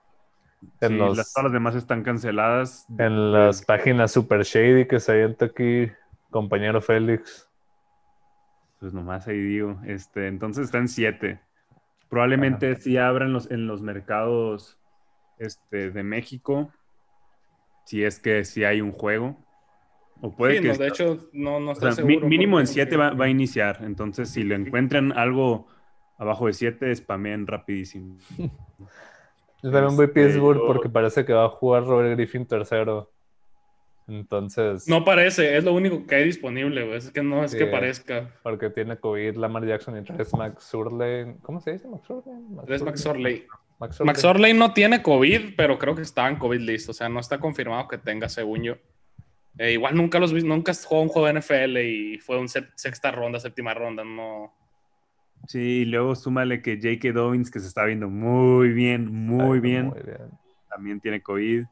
[0.81, 2.85] En, Sí, los- las, todas las demás están canceladas.
[2.97, 5.89] en las páginas super shady que se avienta aquí,
[6.31, 7.47] compañero Félix.
[8.79, 9.79] Pues nomás ahí digo.
[9.85, 11.39] Este, entonces está en 7.
[12.09, 14.77] Probablemente sí abran los, en los mercados
[15.37, 16.71] este, de México.
[17.89, 19.35] Si es que sí hay un juego.
[20.21, 20.67] O puede Sí, que.
[20.67, 22.27] no, de hecho, no, no o sea, estoy mi- seguro.
[22.29, 23.79] mínimo en porque- 7 va, va a iniciar.
[23.81, 25.65] Entonces, si le encuentran algo
[26.19, 28.19] abajo de 7, spamen rapidísimo.
[29.63, 33.11] También voy a Este, Pittsburgh yo- porque parece que va a jugar Robert Griffin tercero.
[34.07, 36.97] Entonces, No parece, es lo único que hay disponible, güey.
[36.97, 37.57] Es que no es Sí.
[37.57, 38.29] que parezca.
[38.43, 41.37] porque tiene COVID Lamar Jackson y Trace McSorley.
[41.41, 41.87] ¿Cómo se dice?
[41.87, 43.47] McSorley.
[43.79, 44.07] McSorley.
[44.07, 46.89] McSorley no tiene COVID, pero creo que estaba en COVID list.
[46.89, 48.77] O sea, no está confirmado que tenga, según yo.
[49.57, 52.67] Eh, igual nunca los vi, nunca jugó un juego de NFL y fue un se-
[52.75, 54.03] sexta ronda, séptima ronda.
[54.03, 54.53] No.
[55.47, 57.13] Sí, y luego súmale que J.K.
[57.13, 60.17] Dobbins, que se está viendo muy bien, muy Ay, bien, Muy bien.
[60.69, 61.63] también tiene COVID.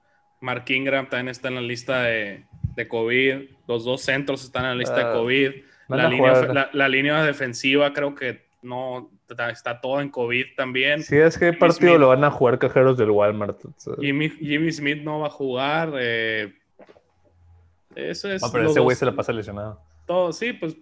[0.41, 3.49] Mark Ingram también está en la lista de, de COVID.
[3.67, 5.51] Los dos centros están en la lista Ah, de COVID.
[5.89, 9.09] van La a línea, jugar- la, la línea defensiva creo que no
[9.51, 11.01] está, todo en COVID también.
[11.01, 11.99] Si es que Jimmy partido Smith.
[12.01, 13.59] lo van a jugar cajeros del Walmart.
[13.99, 15.93] Jimmy, Jimmy Smith no va a jugar.
[15.99, 16.53] eh,
[17.95, 18.41] eso es.
[18.41, 19.81] No, pero ese güey se la pasa lesionado.
[20.05, 20.75] todo, sí, pues,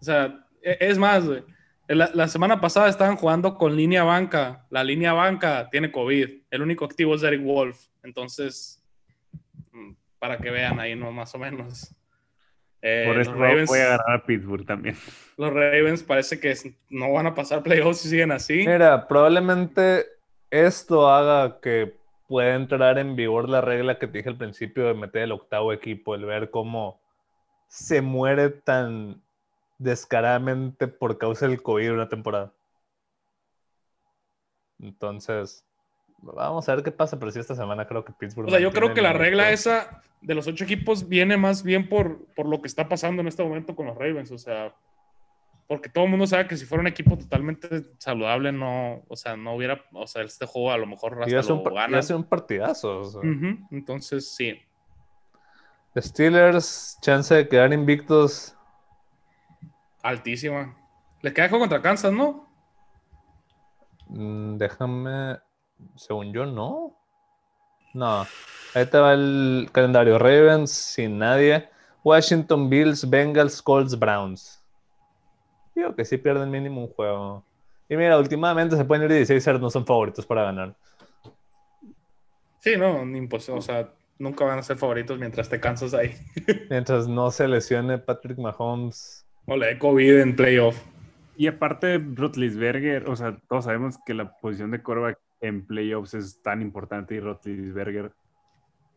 [0.00, 1.42] o sea, e- es más, güey,
[1.88, 6.62] la, la semana pasada estaban jugando con línea banca, la línea banca tiene COVID, el
[6.62, 8.82] único activo es Eric Wolf, entonces,
[9.72, 11.10] mm, para que vean ahí, ¿no?
[11.12, 11.94] Más o menos.
[12.82, 14.96] Eh, Por eso los, Ravens, voy a agarrar a Pittsburgh también.
[15.36, 16.54] los Ravens parece que
[16.90, 18.66] no van a pasar playoffs si siguen así.
[18.66, 20.06] Mira, probablemente
[20.50, 21.94] esto haga que
[22.26, 25.72] pueda entrar en vigor la regla que te dije al principio de meter el octavo
[25.72, 27.00] equipo, el ver cómo
[27.68, 29.22] se muere tan
[29.78, 32.52] descaradamente por causa del COVID una temporada.
[34.80, 35.64] Entonces,
[36.22, 38.48] vamos a ver qué pasa, pero sí esta semana creo que Pittsburgh.
[38.48, 41.88] O sea, yo creo que la regla esa de los ocho equipos viene más bien
[41.88, 44.30] por, por lo que está pasando en este momento con los Ravens.
[44.30, 44.74] O sea,
[45.66, 49.36] porque todo el mundo sabe que si fuera un equipo totalmente saludable, no, o sea,
[49.36, 51.94] no hubiera, o sea, este juego a lo mejor Y hasta un, lo y ganan.
[51.98, 53.00] hace un partidazo.
[53.00, 53.20] o sea.
[53.20, 54.60] Ujú, Entonces, sí.
[55.96, 58.56] Steelers, chance de quedar invictos.
[60.02, 60.76] Altísima.
[61.20, 62.48] Le queda juego contra Kansas, ¿no?
[64.08, 65.38] Mm, déjame.
[65.96, 66.96] Según yo, no.
[67.94, 68.26] No.
[68.74, 70.18] Ahí te va el calendario.
[70.18, 71.68] Ravens sin nadie.
[72.04, 74.62] Washington, Bills, Bengals, Colts, Browns.
[75.74, 77.44] Digo que sí pierden mínimo un juego.
[77.88, 80.74] Y mira, últimamente se pueden ir 16 no son favoritos para ganar.
[82.60, 83.58] Sí, no, ni imposible.
[83.58, 86.14] O sea, nunca van a ser favoritos mientras te cansas ahí.
[86.70, 89.26] Mientras no se lesione Patrick Mahomes.
[89.46, 90.80] O le COVID en playoff.
[91.36, 96.40] Y aparte, Rotlisberger, o sea, todos sabemos que la posición de quarterback en playoffs es
[96.42, 98.12] tan importante y Rotlisberger.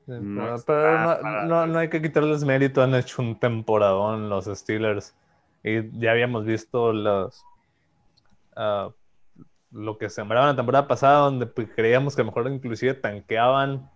[0.08, 5.16] No, pero no, no- no hay que quitarles mérito, han hecho un temporadón los Steelers.
[5.64, 7.44] Y ya habíamos visto los,
[8.56, 8.90] ah,
[9.72, 13.90] lo que sembraban la temporada pasada, donde pues, creíamos que a lo mejor inclusive tanqueaban,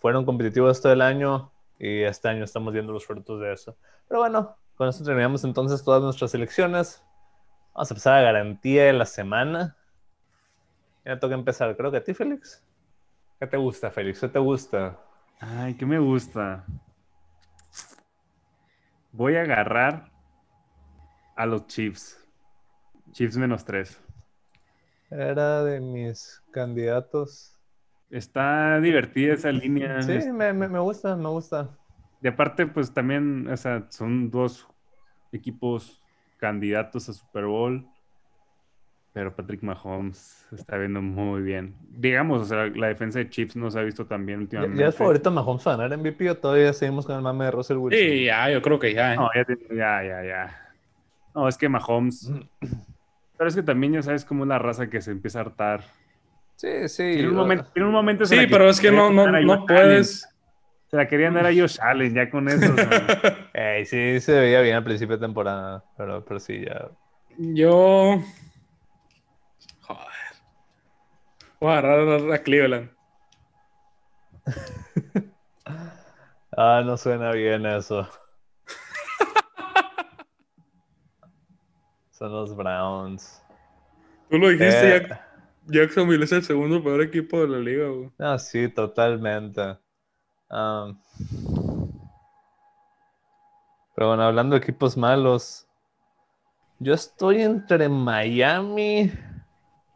[0.00, 3.76] fueron competitivos todo el año y este año estamos viendo los frutos de eso.
[4.08, 7.02] Pero bueno, con esto terminamos entonces todas nuestras elecciones.
[7.74, 9.76] Vamos a empezar a garantía de la semana.
[11.04, 12.62] Ya toca empezar, creo que a ti, Félix.
[13.40, 14.20] ¿Qué te gusta, Félix?
[14.20, 14.98] ¿Qué te gusta?
[15.40, 16.64] Ay, ¿qué me gusta?
[19.12, 20.10] Voy a agarrar
[21.36, 22.18] a los Chiefs.
[23.12, 24.00] Chiefs menos tres.
[25.10, 27.58] Era de mis candidatos.
[28.10, 30.00] Está divertida esa línea.
[30.02, 31.68] Sí, me, me- me gusta, me gusta.
[32.22, 34.68] Y aparte, pues también, o sea, son dos
[35.32, 36.00] equipos
[36.38, 37.86] candidatos a Super Bowl.
[39.12, 41.74] Pero Patrick Mahomes está viendo muy bien.
[41.90, 44.80] Digamos, o sea, la defensa de Chiefs no se ha visto tan bien ¿Ya, últimamente.
[44.80, 47.76] ya es favorito Mahomes para ganar MVP o todavía seguimos con el mame de Russell
[47.76, 48.00] Wilson?
[48.08, 49.12] Sí, ya, yo creo que ya.
[49.12, 49.16] ¿eh?
[49.16, 50.74] No, ya, tiene- ya, ya, ya.
[51.34, 52.32] No, es que Mahomes.
[53.36, 55.82] Pero es que también ya sabes cómo es la raza que se empieza a hartar.
[56.56, 57.02] Sí, sí.
[57.02, 60.24] En un momento, en un momento Sí, pero es que no, no, a no puedes.
[60.24, 60.32] Allen.
[60.90, 62.74] Se la querían dar a Josh Allen ya con eso.
[63.54, 66.88] Ey, sí, se veía bien al principio de temporada, pero, pero sí, ya.
[67.38, 68.22] Yo.
[71.62, 72.90] Voy a agarrar a Cleveland.
[76.54, 78.06] Ah, no suena bien eso.
[82.10, 83.42] Son los Browns.
[84.28, 85.20] Tú lo dijiste, Eh, Jack-
[85.68, 88.10] Jacksonville es el segundo peor equipo de la liga, güey.
[88.18, 89.78] Ah, sí, totalmente.
[93.94, 95.66] Pero bueno, hablando de equipos malos,
[96.80, 99.10] yo estoy entre Miami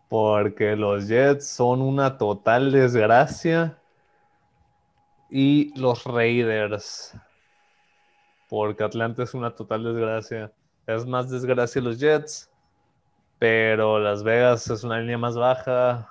[0.08, 3.78] porque los Jets son una total desgracia
[5.30, 7.16] y los Raiders
[8.48, 10.52] porque Atlanta es una total desgracia.
[10.86, 12.50] Es más desgracia los Jets,
[13.38, 16.10] pero Las Vegas es una línea más baja.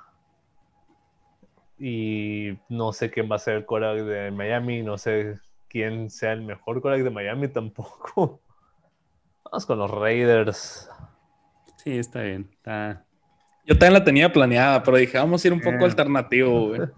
[1.78, 6.34] Y no sé quién va a ser el quarterback de Miami, no sé quién sea
[6.34, 8.42] el mejor quarterback de Miami tampoco.
[9.46, 10.90] Vamos con los Raiders.
[11.78, 12.50] Sí, está bien.
[12.52, 13.05] Está...
[13.66, 15.86] Yo también la tenía planeada, pero dije, vamos a ir un poco Eh.
[15.86, 16.82] alternativo, güey.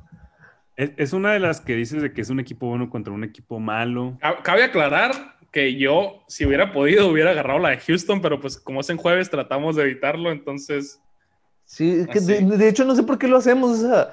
[0.75, 3.23] Es, es una de las que dices de que es un equipo bueno contra un
[3.23, 4.15] equipo malo.
[4.21, 5.11] Ca- Cabe aclarar
[5.51, 8.97] que yo, si hubiera podido, hubiera agarrado la de Houston, pero pues como es en
[8.97, 11.01] jueves, tratamos de evitarlo, entonces.
[11.65, 13.79] Sí, que de, hecho no sé por qué lo hacemos.
[13.79, 14.11] O sea,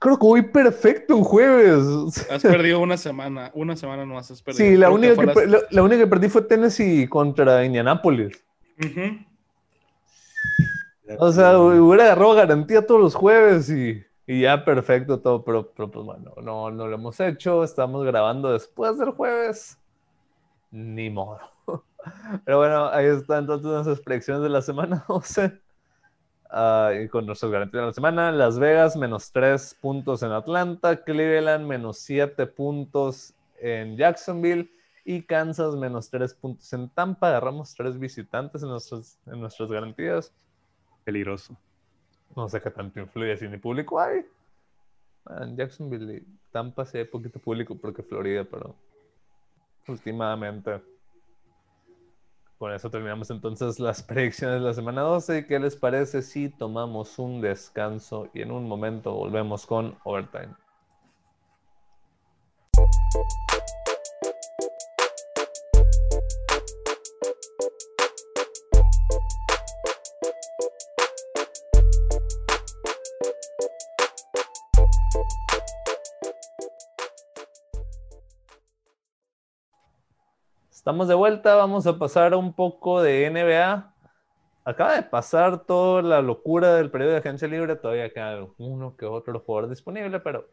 [0.00, 2.26] creo que voy perfecto en jueves.
[2.30, 4.64] Has perdido una semana, una semana nomás has perdido.
[4.66, 8.42] sí, la Creo única que, per- la, la única que perdí fue Tennessee contra Indianapolis.
[8.82, 9.25] Ujú.
[11.18, 15.90] O sea, hubiera agarrado garantía todos los jueves y, y ya perfecto todo, pero, pero
[15.90, 19.78] pues bueno, no, no lo hemos hecho, estamos grabando después del jueves,
[20.70, 21.38] ni modo.
[22.44, 25.60] Pero bueno, ahí están entonces nuestras predicciones de la semana 12.
[26.50, 31.02] Ah, y con nuestras garantías de la semana, Las Vegas menos 3 puntos en Atlanta,
[31.02, 34.70] Cleveland menos 7 puntos en Jacksonville
[35.04, 37.28] y Kansas menos 3 puntos en Tampa.
[37.28, 40.32] Agarramos tres visitantes en, nuestras en nuestras garantías.
[41.06, 41.56] Peligroso.
[42.34, 44.26] No sé qué tanto influye si ni público hay.
[45.40, 48.74] En Jacksonville y Tampa sí poquito público porque Florida, pero
[49.86, 50.82] últimamente.
[52.58, 55.38] Con eso terminamos entonces las predicciones de la semana 12.
[55.38, 60.56] ¿Y qué les parece si tomamos un descanso y en un momento volvemos con Overtime?
[80.86, 83.92] Estamos de vuelta, vamos a pasar un poco de NBA.
[84.64, 89.04] Acaba de pasar toda la locura del periodo de agencia libre, todavía queda uno que
[89.04, 90.48] otro jugador disponible, pero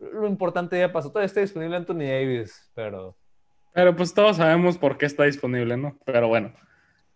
[0.00, 1.10] lo importante ya pasó.
[1.10, 3.16] Todavía está disponible Anthony Davis, pero
[3.72, 5.96] Pero pues todos sabemos por qué está disponible, ¿no?
[6.04, 6.52] Pero bueno.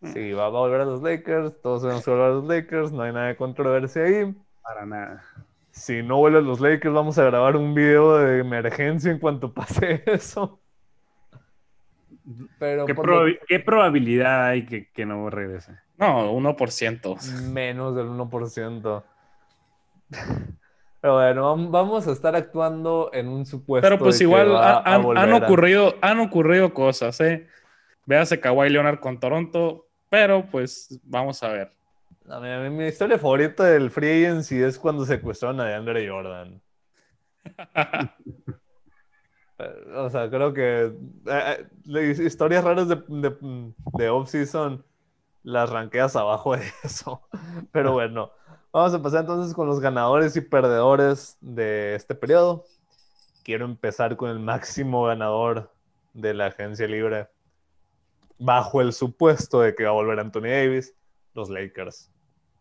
[0.04, 2.48] sí, va, a volver a los Lakers, todos sabemos que va a volver a los
[2.48, 4.36] Lakers, no hay nada de controversia ahí.
[4.62, 5.24] Para nada.
[5.72, 9.52] Si no vuelve a los Lakers, vamos a grabar un video de emergencia en cuanto
[9.52, 10.61] pase eso.
[12.58, 15.72] Pero ¿Qué, lo- probabilidad hay que, que no regrese?
[15.98, 17.16] No, 1%.
[17.52, 19.02] Menos del 1%.
[21.00, 23.84] Pero bueno, vam- vamos a estar actuando en un supuesto.
[23.84, 27.48] Pero pues de que igual va ha- a han, ocurrido, han ocurrido cosas, ¿eh?
[28.06, 31.70] Véase Kawhi Leonard con Toronto, pero pues vamos a ver.
[32.28, 36.08] A mí- a mí mi historia favorita del Free Agency es cuando secuestraron a DeAndre
[36.08, 36.62] Jordan.
[39.96, 40.92] O sea, creo que
[41.26, 44.84] eh, eh, historias raras de, de, de off-season
[45.42, 47.22] las ranqueas abajo de eso.
[47.72, 48.32] Pero bueno,
[48.72, 52.64] vamos a pasar entonces con los ganadores y perdedores de este periodo.
[53.42, 55.72] Quiero empezar con el máximo ganador
[56.14, 57.28] de la agencia libre,
[58.38, 60.94] bajo el supuesto de que va a volver Anthony Davis,
[61.34, 62.10] los Lakers.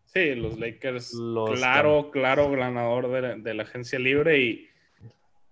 [0.06, 4.68] Sí, los Lakers, Los claro, claro, ganador de la, de la agencia libre y,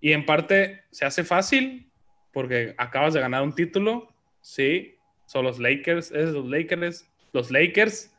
[0.01, 1.90] y en parte se hace fácil
[2.32, 4.09] porque acabas de ganar un título,
[4.40, 4.96] sí,
[5.26, 8.12] son los Lakers, es los Lakers, los Lakers,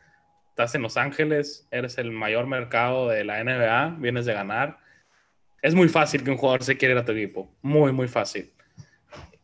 [0.50, 4.80] estás en Los Ángeles, eres el mayor mercado de la NBA, vienes de ganar.
[5.62, 8.52] Es muy fácil que un jugador se quiera ir a tu equipo, muy, muy fácil.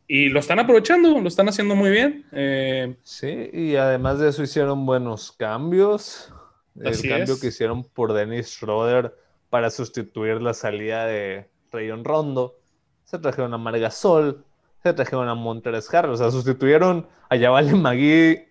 [0.07, 2.25] Y lo están aprovechando, lo están haciendo muy bien.
[2.31, 6.33] Eh, Sí, y además de eso hicieron buenos cambios.
[6.79, 7.41] El cambio es.
[7.41, 9.13] que hicieron por Dennis Schroeder
[9.49, 12.55] para sustituir la salida de Rayon Rondo.
[13.03, 14.43] Se trajeron a Margasol,
[14.83, 18.45] se trajeron a Monteres Harrell, o sea, sustituyeron a Yavale Magui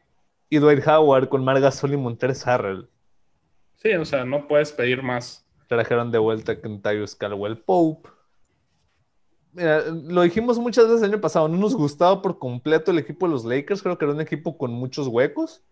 [0.49, 2.89] y Dwight Howard con Margasol y Montrez Harrell.
[3.77, 5.47] Sí, o sea, no puedes pedir más.
[5.69, 8.09] Trajeron de vuelta a Kentavious Caldwell Pope.
[9.53, 13.27] Mira, lo dijimos muchas veces el año pasado, no nos gustaba por completo el equipo
[13.27, 15.62] de los Lakers, creo que era un equipo con muchos huecos.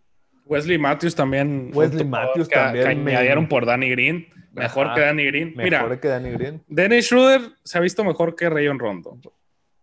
[0.45, 1.71] Wesley Matthews también.
[1.73, 2.89] Wesley Matthews que, también.
[2.89, 4.29] Que me- añadieron por Danny Green.
[4.53, 5.49] Mejor Ajá, que Danny Green.
[5.57, 6.63] Mejor Mira, que Danny Green.
[6.69, 9.19] Dennis Schroeder se ha visto mejor que Rayon Rondo.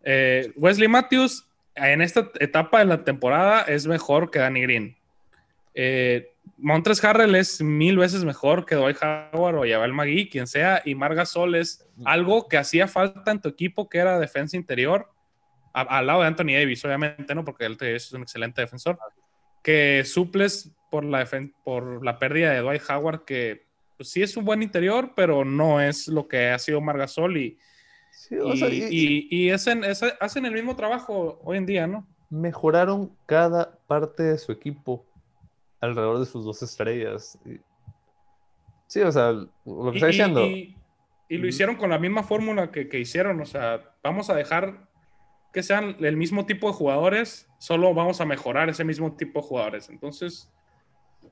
[0.03, 4.97] Eh, Wesley Matthews en esta etapa de la temporada es mejor que Danny Green.
[5.74, 8.97] Eh, Montres Harrell es mil veces mejor que Dwight
[9.34, 13.41] Howard o Yavel Magui, quien sea, y Marga Sol es algo que hacía falta en
[13.41, 15.09] tu equipo, que era defensa interior,
[15.74, 17.43] al lado de Anthony Davis, obviamente, ¿no?
[17.45, 18.97] Porque él es un excelente defensor,
[19.64, 21.28] que suples por la,
[21.64, 23.66] por la pérdida de Dwight Howard, que
[23.97, 27.57] pues, sí es un buen interior, pero no es lo que ha sido Margasol y,
[28.14, 29.84] Sí, y, sea, y- y- y hacen,
[30.20, 32.07] hacen el mismo trabajo hoy en día, ¿no?
[32.30, 35.05] mejoraron cada parte de su equipo
[35.82, 37.38] alrededor de sus dos estrellas.
[38.88, 40.45] Sí, o sea, lo que está diciendo.
[40.45, 40.76] y-
[41.30, 44.88] y lo hicieron con la misma fórmula que, que hicieron, o sea, vamos a dejar
[45.52, 49.47] que sean el mismo tipo de jugadores, solo vamos a mejorar ese mismo tipo de
[49.47, 49.89] jugadores.
[49.89, 50.49] Entonces,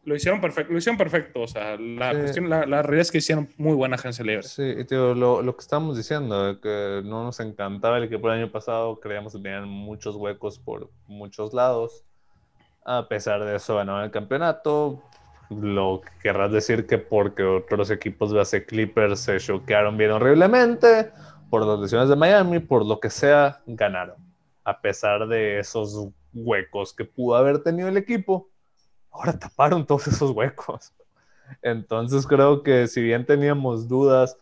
[0.04, 2.18] lo hicieron perfecto, lo hicieron perfecto, o sea, la, Sí.
[2.20, 4.44] cuestión, la, la realidad es que hicieron muy buena agencia libre.
[4.44, 8.28] Sí, y tío, lo, lo que estábamos diciendo, de que no nos encantaba el equipo
[8.30, 12.04] el año pasado, creíamos que tenían muchos huecos por muchos lados.
[12.86, 15.04] A pesar de eso, ganaron el campeonato.
[15.50, 21.12] Lo que querrás decir que porque otros equipos base Clippers se choquearon bien horriblemente,
[21.50, 24.18] por las lesiones de Miami, por lo que sea, ganaron.
[24.64, 28.50] A pesar de esos huecos que pudo haber tenido el equipo,
[29.12, 30.94] ahora taparon todos esos huecos.
[31.62, 34.38] Entonces creo que si bien teníamos dudas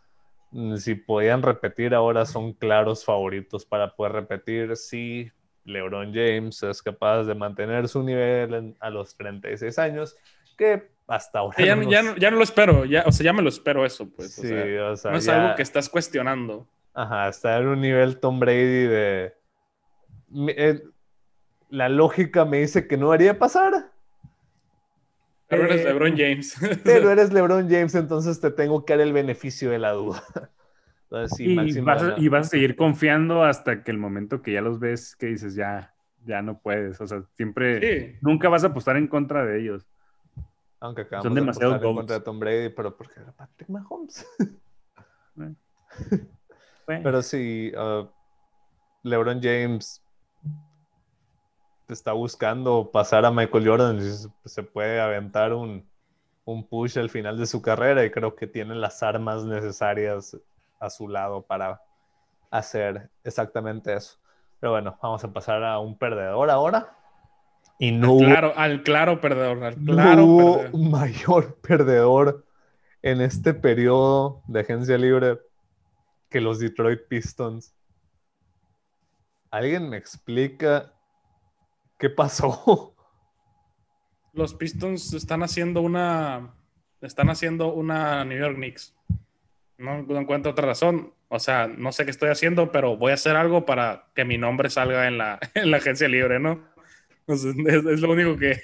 [0.52, 4.76] mm, si podían repetir, ahora son claros favoritos para poder repetir.
[4.78, 5.30] Si
[5.66, 10.16] LeBron James es capaz de mantener su nivel en- a los 36 años,
[10.58, 13.12] que hasta ahora Ya, no no- ya nos- no, ya no lo espero, ya, o
[13.12, 14.38] sea, ya me lo espero eso, pues.
[14.40, 16.66] o Sí, sea, o sea, no es ya- algo que estás cuestionando.
[16.98, 19.34] Ajá, está en un nivel Tom Brady de...
[20.50, 20.82] eh,
[21.70, 23.92] la lógica me dice que no haría pasar,
[25.48, 26.56] Pero eres Eh, LeBron James.
[26.84, 30.24] pero eres LeBron James, entonces te tengo que dar el beneficio de la duda.
[31.10, 34.42] Entonces, sí, y, vas a, gana- y vas a seguir confiando hasta que el momento
[34.42, 35.94] que ya los ves que dices ya,
[36.26, 37.00] ya no puedes.
[37.00, 37.80] O sea, siempre,
[38.12, 38.18] Sí.
[38.22, 39.88] nunca vas a apostar en contra de ellos.
[40.82, 43.70] Aunque acabamos Son de demasiados apostar en contra de Tom Brady, pero porque era Patrick
[43.70, 44.28] Mahomes.
[46.88, 48.08] Bueno, Pero sí, uh,
[49.04, 50.02] LeBron James
[51.90, 53.98] está buscando pasar a Michael Jordan.
[54.00, 55.88] y se- puede aventar un,
[56.46, 60.38] un push al final de su carrera y creo que tiene las armas necesarias
[60.80, 61.82] a su lado para
[62.52, 64.18] hacer exactamente eso.
[64.60, 66.94] Pero bueno, vamos a pasar a un perdedor ahora.
[67.80, 70.80] Y no hubo- Claro, al claro perdedor, al no claro hubo perdedor.
[70.90, 72.46] mayor perdedor
[73.04, 75.40] en este periodo de agencia libre
[76.30, 77.74] que los Detroit Pistons.
[79.50, 80.94] ¿Alguien me explica
[81.98, 82.96] qué pasó?
[84.34, 86.54] Los Pistons están haciendo una.
[87.02, 88.96] Están haciendo una New York Knicks.
[89.78, 91.14] No, no encuentro otra razón.
[91.30, 94.38] O sea, no sé qué estoy haciendo, pero voy a hacer algo para que mi
[94.38, 96.64] nombre salga en la, en la agencia libre, ¿no?
[97.22, 98.62] Entonces, es, es lo único que,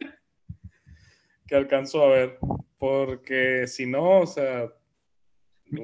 [1.46, 2.38] que alcanzo a ver.
[2.78, 4.68] Porque si no, o sea.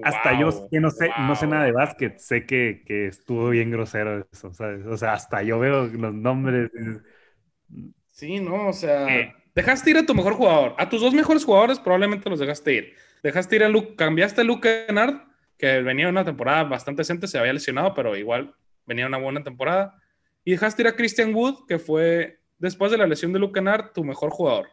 [0.03, 1.55] Hasta wow, yo que no sé, no sé wow.
[1.55, 4.86] nada de básquet, sé que, que estuvo bien grosero eso, ¿sabes?
[4.86, 6.70] O sea, hasta yo veo los nombres.
[8.07, 9.34] Sí, no, o sea, Eh.
[9.55, 10.74] dejaste ir a tu mejor jugador.
[10.78, 12.95] A tus dos mejores jugadores probablemente los dejaste ir.
[13.22, 15.22] Dejaste ir a Luke, cambiaste a Luke Kennard,
[15.57, 18.55] que venía una temporada bastante decente, se había lesionado, pero igual
[18.86, 19.97] venía una buena temporada.
[20.45, 23.93] Y dejaste ir a Christian Wood, que fue, después de la lesión de Luke Kennard,
[23.93, 24.68] tu mejor jugador.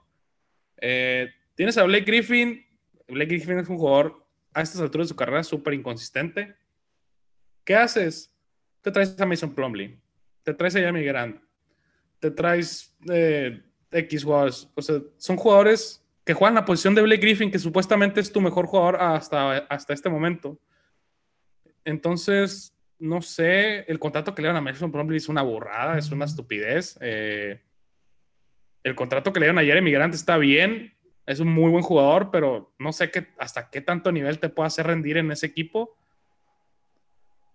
[0.82, 2.65] Eh, tienes a Blake Griffin.
[3.07, 4.26] Blake Griffin es un jugador
[4.60, 6.55] a estas alturas de su carrera súper inconsistente.
[7.64, 8.32] ¿Qué haces?
[8.82, 9.99] Te traes a Mason Plumlee,
[10.43, 11.41] te traes a Jamie Grant,
[12.20, 14.70] te traes eh, X jugadores.
[14.76, 18.41] O sea, son jugadores que juegan la posición de Blake Griffin, que supuestamente es tu
[18.41, 20.60] mejor jugador hasta, hasta este momento.
[21.84, 26.12] Entonces, no sé, el contrato que le dieron a Mason Plumlee es una burrada, es
[26.12, 26.97] una estupidez.
[27.01, 27.62] Eh,
[28.84, 30.93] el contrato que le dieron a Jeremy Grant está bien,
[31.30, 34.67] es un muy buen jugador, pero no sé qué, hasta qué tanto nivel te puede
[34.67, 35.95] hacer rendir en ese equipo.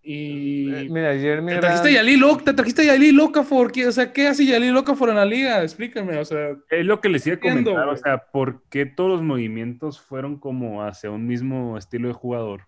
[0.06, 3.92] Y Eh, Mira, Jeremy te trajiste a Grant- Yalil Oc- te trajiste Okafor, ¿qué- o
[3.92, 5.62] sea, ¿qué hace Yalil Okafor en la liga?
[5.62, 8.84] Explíquenme, o sea, Es lo que les iba a Entiendo, comentar, o sea, ¿por qué
[8.86, 12.62] todos los movimientos fueron como hacia un mismo estilo de jugador?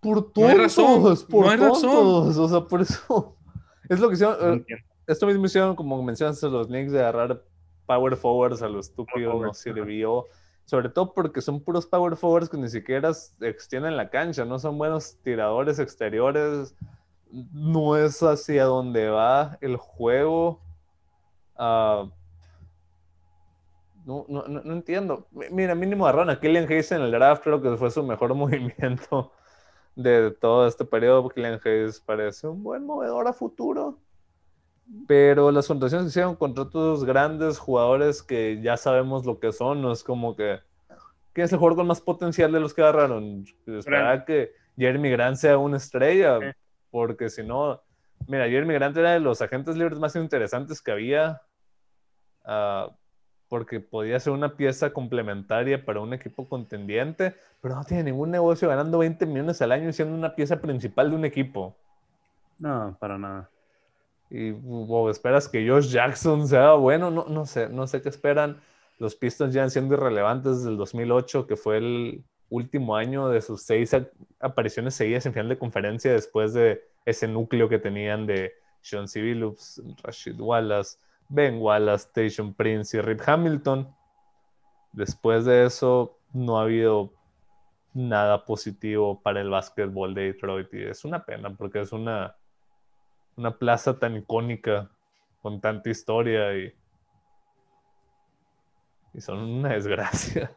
[0.00, 2.38] por No tontos, hay razón, por no hay razón.
[2.38, 3.36] O sea, por eso.
[3.88, 4.36] Es lo que hicieron.
[4.40, 7.42] No eh, esto mismo hicieron, como mencionaste, los Knicks de agarrar
[7.86, 9.54] power forwards a lo estúpido no ajá.
[9.54, 10.26] sirvió.
[10.64, 14.76] Sobre todo porque son puros power forwards que ni siquiera extienden la cancha, no son
[14.76, 16.74] buenos tiradores exteriores.
[17.30, 20.60] No es hacia donde va el juego.
[21.56, 22.10] Ah,
[24.04, 25.26] no, no, no, no entiendo.
[25.32, 29.32] Mi- Mira, mínimo a Killian Hayes en el draft, creo que fue su mejor movimiento
[29.96, 31.28] de todo este periodo.
[31.28, 33.98] Killian Hayes parece un buen movedor a futuro.
[35.08, 39.82] Pero las contrataciones que hicieron contra otros grandes jugadores que ya sabemos lo que son,
[39.82, 40.60] no es como que.
[41.32, 43.44] ¿Quién es el jugador con más potencial de los que agarraron?
[43.66, 46.46] Esperar que Jeremy Grant sea una estrella, Sí.
[46.90, 47.82] porque si no.
[48.28, 51.42] Mira, Jeremy Grant era de los agentes libres más interesantes que había,
[52.44, 52.88] ah,
[53.48, 58.68] porque podía ser una pieza complementaria para un equipo contendiente, pero no tiene ningún negocio
[58.68, 61.76] ganando 20 millones al año y siendo una pieza principal de un equipo.
[62.58, 63.50] No, para nada.
[64.30, 64.54] Y
[65.10, 68.60] esperas que Josh Jackson sea bueno, no, no sé, no sé qué esperan.
[68.98, 73.62] Los Pistons llevan siendo irrelevantes desde el 2008, que fue el último año de sus
[73.62, 73.94] seis
[74.40, 79.22] apariciones seguidas en final de conferencia después de ese núcleo que tenían de Sean C.
[80.02, 80.98] Rashid Wallace,
[81.28, 83.88] Ben Wallace, Station Prince y Rip Hamilton.
[84.92, 87.12] Después de eso, no ha habido
[87.94, 92.36] nada positivo para el básquetbol de Detroit y es una pena porque es una
[93.36, 94.90] una plaza tan icónica,
[95.42, 96.74] con tanta historia y,
[99.14, 100.52] y son una desgracia.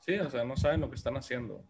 [0.00, 1.62] Sí, o sea, no saben lo que están haciendo,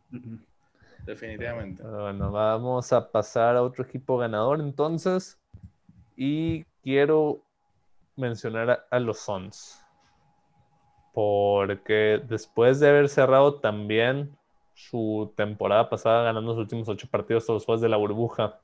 [1.06, 1.82] definitivamente.
[1.82, 5.38] Bueno, vamos a pasar a otro equipo ganador entonces
[6.16, 7.42] y quiero
[8.16, 9.84] mencionar a, a los Suns
[11.14, 14.36] porque después de haber cerrado también
[14.74, 18.58] su temporada pasada ganando los últimos ocho partidos todos los juegos de la burbuja,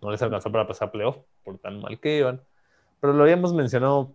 [0.00, 2.40] no les alcanzó para pasar playoff por tan mal que iban,
[3.00, 4.14] pero lo habíamos mencionado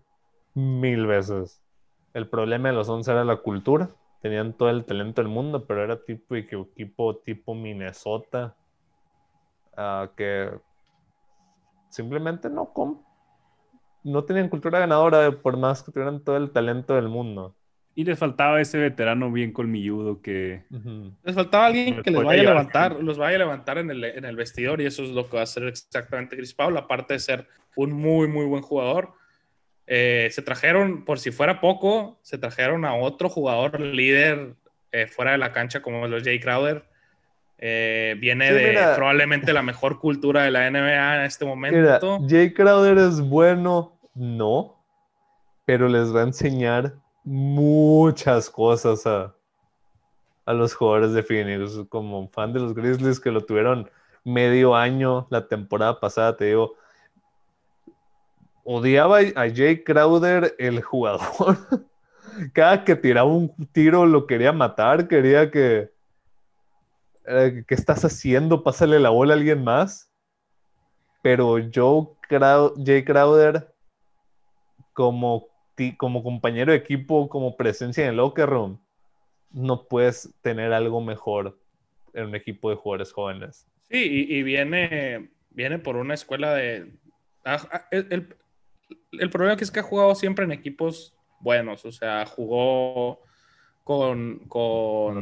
[0.53, 1.61] mil veces.
[2.13, 3.89] El problema de los Suns era la cultura.
[4.21, 8.55] Tenían todo el talento del mundo, pero era tipo equi- equipo tipo Minnesota,
[9.75, 10.51] ah, que
[11.89, 12.71] simplemente no,
[14.03, 17.55] no tenían cultura ganadora por más que tuvieran todo el talento del mundo.
[17.95, 20.63] Y les faltaba ese veterano bien colmilludo que.
[20.71, 21.11] Ujú.
[21.23, 24.03] Les faltaba alguien que les Puede vaya a levantar, los vaya a levantar en el,
[24.03, 27.13] en el vestidor y eso es lo que va a hacer exactamente Chris Paul, aparte
[27.13, 29.13] de ser un muy, muy buen jugador.
[29.85, 34.55] Eh, se trajeron, por si fuera poco, se trajeron a otro jugador líder
[34.91, 36.85] eh, fuera de la cancha como los Jay Crowder.
[37.59, 38.95] Eh, viene Sí, de mira.
[38.95, 42.19] probablemente la mejor cultura de la NBA en este Mira, momento.
[42.27, 44.83] Jay Crowder es bueno, no,
[45.65, 46.93] pero les va a enseñar
[47.23, 49.35] muchas cosas a,
[50.45, 51.79] a los jugadores de Phoenix.
[51.89, 53.89] Como fan de los Grizzlies que lo tuvieron
[54.23, 56.75] medio año la temporada pasada, te digo,
[58.63, 61.57] odiaba a Jay Crowder, el jugador.
[62.53, 65.91] Cada que tiraba un tiro lo quería matar, quería que...
[67.25, 68.63] eh, ¿Qué estás haciendo?
[68.63, 70.13] Pásale la bola a alguien más
[71.23, 73.73] pero Joe Crow- Jay Crowder
[74.91, 78.79] como, ti- como compañero de equipo, como presencia en el locker room,
[79.51, 81.59] no puedes tener algo mejor
[82.13, 83.67] en un equipo de jugadores jóvenes.
[83.89, 83.97] Sí,
[84.29, 86.93] y, y viene, viene por una escuela de...
[87.45, 88.35] ah, ah, El, el-
[89.19, 93.19] el problema que es que ha jugado siempre en equipos buenos, o sea, jugó
[93.83, 95.19] con, con.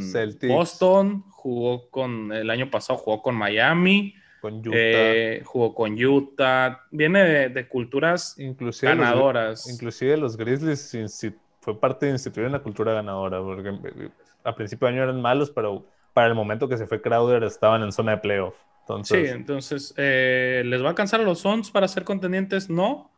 [0.47, 6.81] Boston, jugó con, el año pasado jugó con Miami, Con Utah, eh, jugó con Utah,
[6.89, 9.69] viene de, de culturas inclusive, los, ganadoras.
[9.71, 10.97] inclusive los Grizzlies
[11.59, 14.09] fue parte de instituir una cultura ganadora, porque eh,
[14.43, 17.83] a principio de año eran malos, pero para el momento que se fue Crowder estaban
[17.83, 18.55] en zona de playoff.
[18.55, 22.69] Sí, Entonces, entonces, eh, ¿les va a alcanzar a los Suns para ser contendientes?
[22.69, 23.11] No,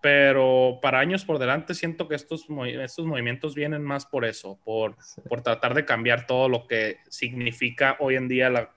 [0.00, 4.58] pero para años por delante siento que estos, movi- estos movimientos vienen más por eso,
[4.64, 5.20] por, Sí.
[5.28, 8.70] por tratar de cambiar todo lo que significa hoy en día la,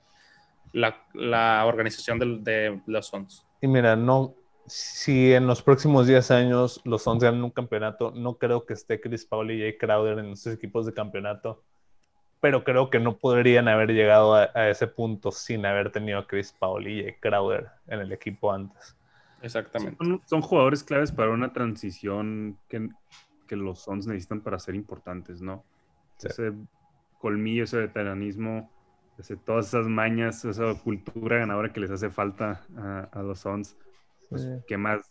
[0.74, 3.46] la, la organización de, los Suns.
[3.62, 8.38] Y mira, no, si en los próximos 10 años los Suns ganan un campeonato, no
[8.38, 11.64] creo que esté Chris Paul y Jay Crowder en esos equipos de campeonato,
[12.40, 16.28] pero creo que no podrían haber llegado a, a ese punto sin haber tenido a
[16.28, 18.96] Chris Paul y Jay Crowder en el equipo antes.
[19.42, 19.98] Exactamente.
[20.04, 22.90] Son, son jugadores claves para una transición que,
[23.48, 25.64] que los Suns necesitan para ser importantes, ¿no?
[26.18, 26.28] Sí.
[26.28, 26.54] Ese
[27.20, 28.70] colmillo, ese veteranismo,
[29.20, 33.76] ese- todas esas mañas, esa cultura ganadora que les hace falta a, a los Suns.
[34.30, 34.50] Pues, Sí.
[34.68, 35.02] ¿Qué más?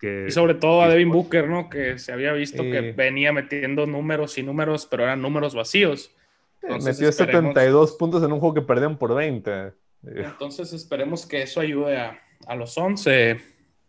[0.00, 1.10] Que, Y sobre todo a Devin.
[1.10, 1.68] Booker, ¿no?
[1.68, 2.70] Que se había visto Sí.
[2.70, 6.14] que venía metiendo números y números, pero eran números vacíos.
[6.62, 9.72] Entonces, Metió esperemos- 72 puntos en un juego que perdieron por 20.
[10.04, 13.40] Entonces esperemos que eso ayude a, a los 11.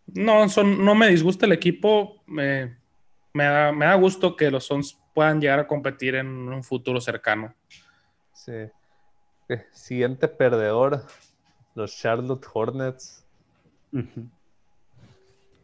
[0.08, 2.24] No, son, no me disgusta el equipo.
[2.40, 2.76] eh,
[3.34, 7.00] me da, me da gusto que los Suns puedan llegar a competir en un futuro
[7.00, 7.54] cercano.
[8.34, 8.54] Sí.
[9.72, 11.04] Siguiente perdedor,
[11.76, 13.26] los Charlotte Hornets.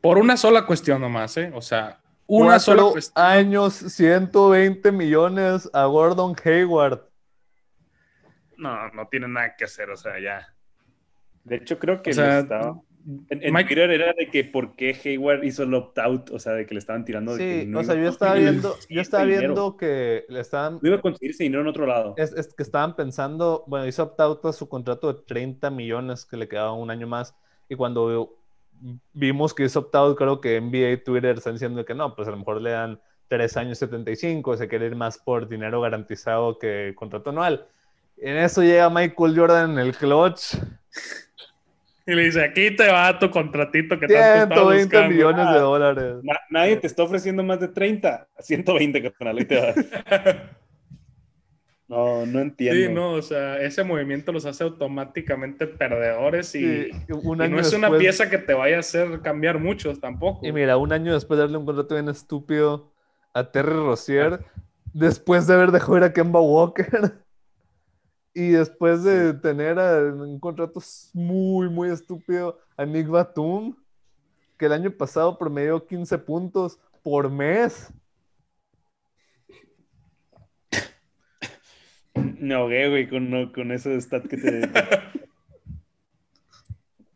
[0.02, 1.52] Por una sola cuestión nomás, ¿eh?
[1.54, 3.26] O sea, una Cuatro sola cuestión.
[3.26, 7.02] años, 120 millones a Gordon Hayward.
[8.58, 10.54] No, no tiene nada que hacer, o sea, ya.
[11.44, 14.76] De hecho, creo que O sea, estaba- en, en Mike- Twitter era de que por
[14.76, 17.34] qué Hayward hizo el opt-out, o sea, de que le estaban tirando.
[17.36, 19.42] de que Sí, no o sea, yo estaba viendo, yo estaba dinero.
[19.42, 22.16] viendo que le estaban, No iba a conseguir ese dinero en otro lado.
[22.18, 26.38] es, es que estaban pensando, bueno, hizo opt-out a su contrato de 30 millones que
[26.38, 27.36] le quedaba un año más.
[27.70, 28.38] Y cuando
[29.14, 32.32] vimos que hizo opt-out, creo que NBA y Twitter están diciendo que no, pues a
[32.32, 36.94] lo mejor le dan 3 años 75, se quiere ir más por dinero garantizado que
[36.96, 37.66] contrato anual.
[38.18, 40.56] En eso llega Michael Jordan en el clutch,
[42.08, 45.10] Y le dice, aquí te va tu contratito que tanto estabas 120 buscando".
[45.16, 46.16] millones de dólares.
[46.24, 49.76] Na- nadie te está ofreciendo más de 30, 120, carnal, ahí te vas.
[51.88, 52.88] No, no entiendo.
[52.88, 57.60] Sí, no, o sea, ese movimiento los hace automáticamente perdedores y, Sí, un y no
[57.60, 60.44] es una después- pieza que te vaya a hacer cambiar muchos tampoco.
[60.46, 62.92] Y mira, un año después de darle un contrato bien estúpido
[63.36, 64.40] a Terry Rozier,
[64.94, 67.20] después de haber dejado ir a Kemba Walker,
[68.36, 70.80] y después de tener a- un contrato
[71.14, 73.76] muy, muy estúpido a Nick Batum,
[74.58, 77.92] que el año pasado promedió 15 puntos por mes.
[82.40, 84.70] Me ahogué, güey, con, no- con ese stat que te.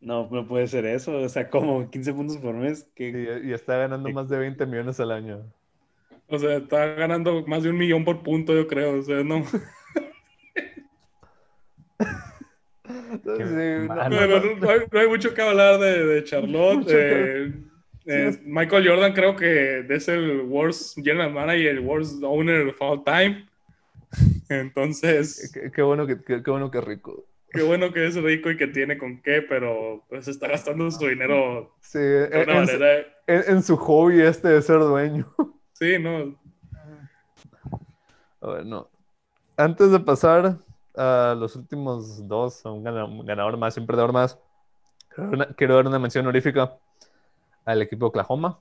[0.01, 1.17] no, no puede ser eso.
[1.17, 2.87] O sea, como 15 puntos por mes.
[2.95, 5.43] Y, que y está ganando más de 20 millones al año.
[6.27, 8.99] O sea, está ganando más de un millón por punto, yo creo.
[8.99, 9.43] O sea, no.
[13.11, 16.85] Entonces, sí, no- no- no- no, hay, no hay mucho que hablar de, de Charlotte.
[16.89, 17.53] Eh,
[18.05, 23.03] eh, Michael Jordan creo que es el worst general manager, el worst owner of all
[23.03, 23.45] time.
[24.49, 27.25] Entonces, Qué, qué bueno que, qué, qué bueno que rico.
[27.51, 31.07] qué bueno que es rico y que tiene con qué, pero pues está gastando su
[31.07, 32.97] dinero Sí, de en, una en- manera.
[33.27, 35.31] en- en su hobby este de ser dueño.
[35.73, 36.39] Sí, no.
[38.41, 38.89] Bueno,
[39.57, 40.57] antes de pasar
[40.95, 44.39] a los últimos dos, a un gana- un ganador más y un perdedor más,
[45.09, 46.75] quiero, una- quiero dar una mención honorífica
[47.65, 48.59] al equipo de Oklahoma,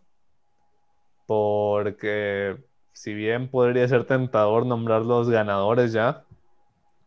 [1.26, 2.56] porque
[2.92, 6.24] si bien podría ser tentador nombrar los ganadores ya,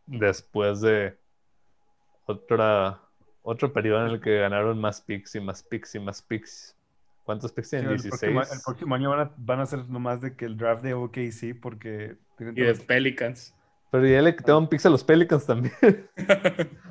[0.05, 1.17] después de
[2.25, 3.01] otra,
[3.43, 6.75] otro periodo en el que ganaron más picks y más picks y más picks.
[7.23, 7.91] ¿Cuántos picks Sí, tienen?
[7.93, 8.19] el, 16.
[8.33, 10.93] próximo, el próximo año van a, van a ser nomás de que el draft de
[10.93, 13.53] OKC porque Y de Pelicans.
[13.91, 15.73] Pero ya le quitaron picks a los Pelicans también.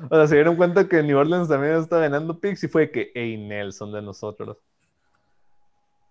[0.09, 3.11] o sea, se dieron cuenta que New Orleans también está ganando picks y fue que,
[3.15, 4.57] hey, Nelson de nosotros.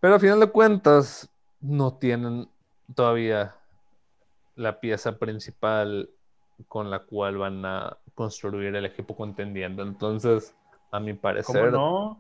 [0.01, 1.31] Pero al final de cuentas,
[1.61, 2.49] no tienen
[2.95, 3.55] todavía
[4.57, 6.11] la pieza principal
[6.67, 9.85] con la cual van a construir el equipo contendiendo.
[9.85, 10.57] Entonces,
[10.91, 12.19] a mi ¿Cómo parecer, no?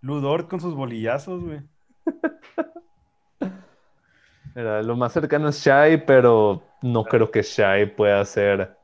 [0.00, 1.60] Ludort con sus bolillazos, güey.
[4.56, 8.76] mira, lo más cercano es Shai, pero no creo que Shai pueda ser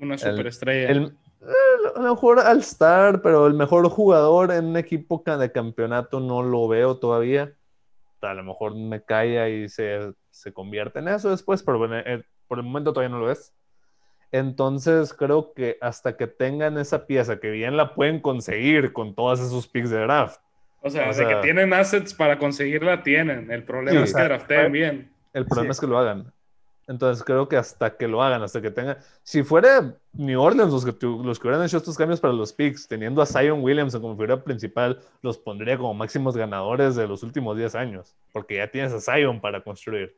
[0.00, 0.90] Una superestrella.
[0.90, 5.52] El, eh, a lo mejor al star, pero el mejor jugador en un equipo de
[5.52, 7.52] campeonato no lo veo todavía.
[8.20, 12.24] A lo mejor me calla y se, se convierte en eso después, pero bueno, eh,
[12.48, 13.54] por el momento todavía no lo es.
[14.30, 19.40] Entonces creo que hasta que tengan esa pieza, que bien la pueden conseguir con todos
[19.40, 20.40] esos picks de draft.
[20.82, 23.50] o sea, o que tienen assets para conseguirla, tienen.
[23.50, 25.12] El problema Sí, es o que drafteen bien.
[25.32, 25.76] El problema Sí.
[25.76, 26.32] es que lo hagan.
[26.88, 28.96] Entonces creo que hasta que lo hagan, hasta que tengan...
[29.22, 32.88] Si fuera New Orleans los que, los que hubieran hecho estos cambios para los picks,
[32.88, 37.58] teniendo a Zion Williamson como figura principal, los pondría como máximos ganadores de los últimos
[37.58, 40.16] 10 años, porque ya tienes a Zion para construir.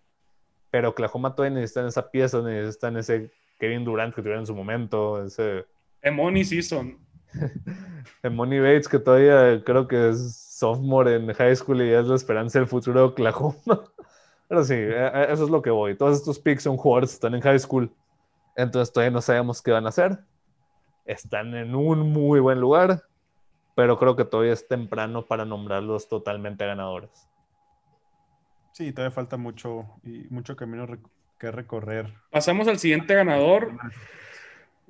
[0.70, 5.24] Pero Oklahoma todavía necesitan esa pieza, necesitan ese Kevin Durant que tuvieron en su momento,
[5.24, 5.64] ese
[6.08, 6.96] Money Season.
[8.30, 12.14] Money Bates que todavía creo que es sophomore en high school y ya es la
[12.14, 13.56] esperanza del futuro de Oklahoma.
[14.50, 15.96] Pero sí, a- a eso es lo que voy.
[15.96, 17.94] Todos estos picks son jugadores que están en high school.
[18.56, 20.18] Entonces todavía no sabemos qué van a hacer.
[21.04, 23.04] Están en un muy buen lugar,
[23.76, 27.28] pero creo que todavía es temprano para nombrarlos totalmente ganadores.
[28.72, 32.12] Sí, todavía falta mucho y mucho camino rec- que recorrer.
[32.32, 33.70] Pasamos al siguiente ganador.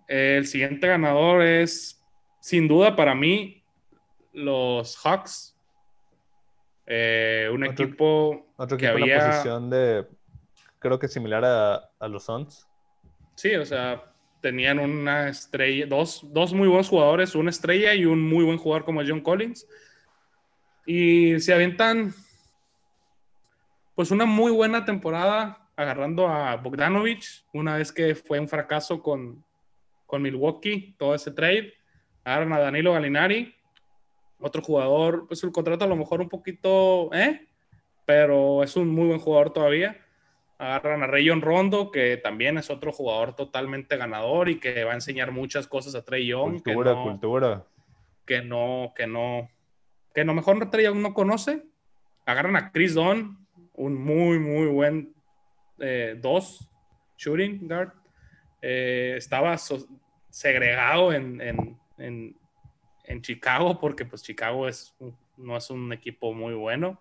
[0.09, 2.03] El siguiente ganador es,
[2.41, 3.63] sin duda para mí,
[4.33, 5.55] los Hawks.
[6.93, 9.31] Eh, un Otro- equipo Otro que equipo en la había...
[9.31, 10.09] posición de,
[10.81, 12.67] creo que similar a, a los Suns.
[13.37, 18.21] Sí, o sea, tenían una estrella, dos, dos muy buenos jugadores, una estrella y un
[18.21, 19.69] muy buen jugador como John Collins.
[20.85, 22.13] Y se avientan,
[23.95, 29.45] pues una muy buena temporada agarrando a Bogdanovich, una vez que fue un fracaso con,
[30.07, 31.73] con Milwaukee, todo ese trade.
[32.25, 33.55] Agarran a Danilo Galinari,
[34.41, 37.47] otro jugador, pues el contrato a lo mejor un poquito, ¿eh?
[38.07, 39.99] Pero es un muy buen jugador todavía.
[40.59, 44.95] Agarran a Rayon Rondo, que también es otro jugador totalmente ganador y que va a
[44.95, 46.63] enseñar muchas cosas a Trey Young.
[46.63, 47.65] Cultura, que no, cultura.
[48.27, 49.49] Que no, que no,
[50.15, 51.63] que a lo mejor Trey Young no conoce.
[52.27, 55.15] Agarran a Chris Dunn, un muy, muy buen
[55.79, 56.69] eh, dos
[57.17, 57.93] shooting guard.
[58.61, 59.87] Eh, estaba so-
[60.29, 62.37] segregado en, en, en,
[63.05, 64.95] en Chicago porque pues Chicago es,
[65.37, 67.01] no es un equipo muy bueno.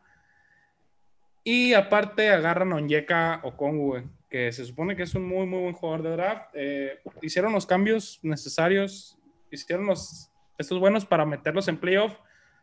[1.43, 5.73] Y aparte agarran a Onyeka Okongwu, que se supone que es un muy, muy buen
[5.73, 6.49] jugador de draft.
[6.53, 9.17] Eh, hicieron los cambios necesarios,
[9.49, 12.17] hicieron los, estos buenos para meterlos en playoff.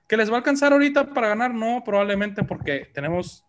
[0.06, 1.52] ¿Que les va a alcanzar ahorita para ganar?
[1.52, 3.44] No, probablemente porque tenemos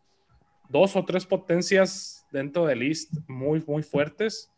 [0.70, 4.52] dos o tres potencias dentro del East muy, muy fuertes.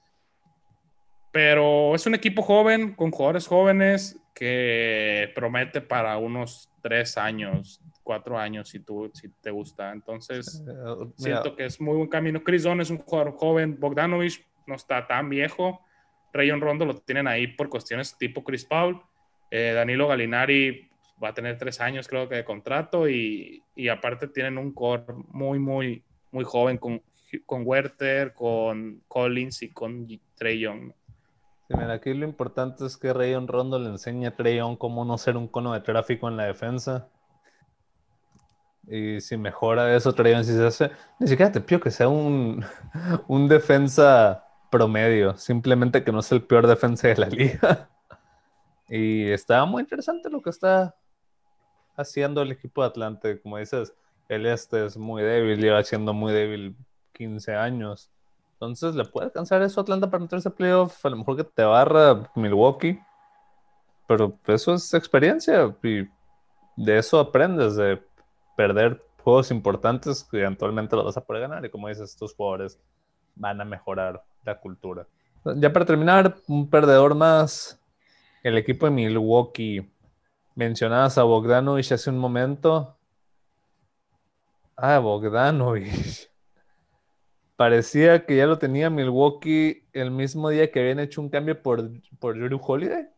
[1.32, 8.38] Pero es un equipo joven, con jugadores jóvenes, que promete para unos tres años, cuatro
[8.38, 9.92] años, si, tú, si te gusta.
[9.92, 12.44] Entonces, Eh, siento que es muy buen camino.
[12.44, 15.82] Chris Dunn es un jugador joven, Bogdanovich no está tan viejo.
[16.34, 19.02] Rayon Rondo lo tienen ahí por cuestiones tipo Chris Paul.
[19.52, 20.88] Eh, Danilo Galinari
[21.22, 23.10] va a tener tres años, creo que, de contrato.
[23.10, 27.02] Y, y aparte tienen un core muy, muy, muy joven con,
[27.46, 30.92] con Werther, con Collins y con Trey Young.
[31.70, 35.18] Mira, aquí lo importante es que Rayon Rondo le enseña a Trae Young cómo no
[35.20, 37.08] ser un cono de tráfico en la defensa.
[38.88, 40.92] Y si mejora eso, Trae Young sí se hace.
[41.20, 42.66] Ni siquiera te pido que sea un,
[43.28, 47.90] un defensa promedio, simplemente que no es el peor defensa de la liga.
[48.88, 50.96] Y está muy interesante lo que está
[51.96, 53.42] haciendo el equipo de Atlante.
[53.42, 53.94] Como dices,
[54.28, 56.76] el este es muy débil, lleva siendo muy débil
[57.14, 58.10] 15 años.
[58.60, 61.06] Entonces, ¿le puede alcanzar eso a Atlanta para meterse a playoff?
[61.06, 63.00] A lo mejor que te barra Milwaukee.
[64.06, 66.06] Pero eso es experiencia y
[66.76, 68.04] de eso aprendes, de
[68.58, 71.64] perder juegos importantes que eventualmente los vas a poder ganar.
[71.64, 72.78] Y como dices, estos jugadores
[73.36, 75.08] van a mejorar la cultura.
[75.56, 77.80] Ya para terminar, un perdedor más.
[78.44, 79.90] El equipo de Milwaukee.
[80.56, 82.98] Mencionabas a Bogdanovich hace un momento.
[84.76, 86.29] Ah, Bogdanovich.
[87.60, 91.90] Parecía que ya lo tenía Milwaukee el mismo día que habían hecho un cambio por,
[92.18, 93.10] por Drew Holiday,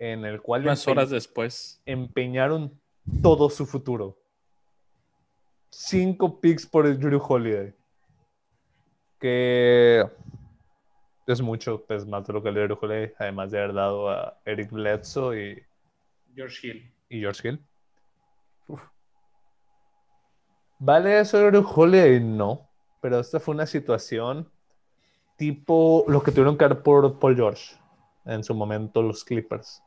[0.00, 1.80] en el cual Unas empe- horas después.
[1.86, 2.76] empeñaron
[3.22, 4.18] todo su futuro.
[5.70, 7.72] Cinco picks por el Drew Holiday.
[9.20, 10.04] Que
[11.28, 14.10] es mucho, es más de lo que le dio Drew Holiday, además de haber dado
[14.10, 15.62] a Eric Bledsoe y,
[16.34, 16.92] George Hill.
[17.10, 17.64] y George Hill.
[18.66, 18.82] Uf.
[20.80, 22.18] ¿Vale eso Drew Holiday?
[22.18, 22.65] No.
[23.00, 24.48] Pero esta fue una situación
[25.36, 27.76] tipo lo que tuvieron que dar por Paul George
[28.24, 29.82] en su momento los Clippers,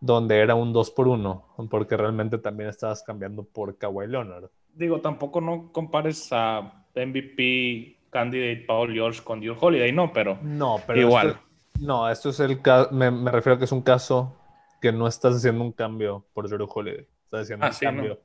[0.00, 4.50] donde era un 2 por 1, porque realmente también estabas cambiando por Kawhi Leonard.
[4.74, 10.76] Digo, tampoco no compares a MVP candidate Paul George con Drew Holiday, no, pero No,
[10.86, 11.40] pero igual.
[11.80, 14.36] no, esto es el caso, me, me refiero a que es un caso
[14.80, 17.92] que no estás haciendo un cambio por Drew Holiday, estás haciendo Ah, un sí, ¿no?
[17.92, 18.20] cambio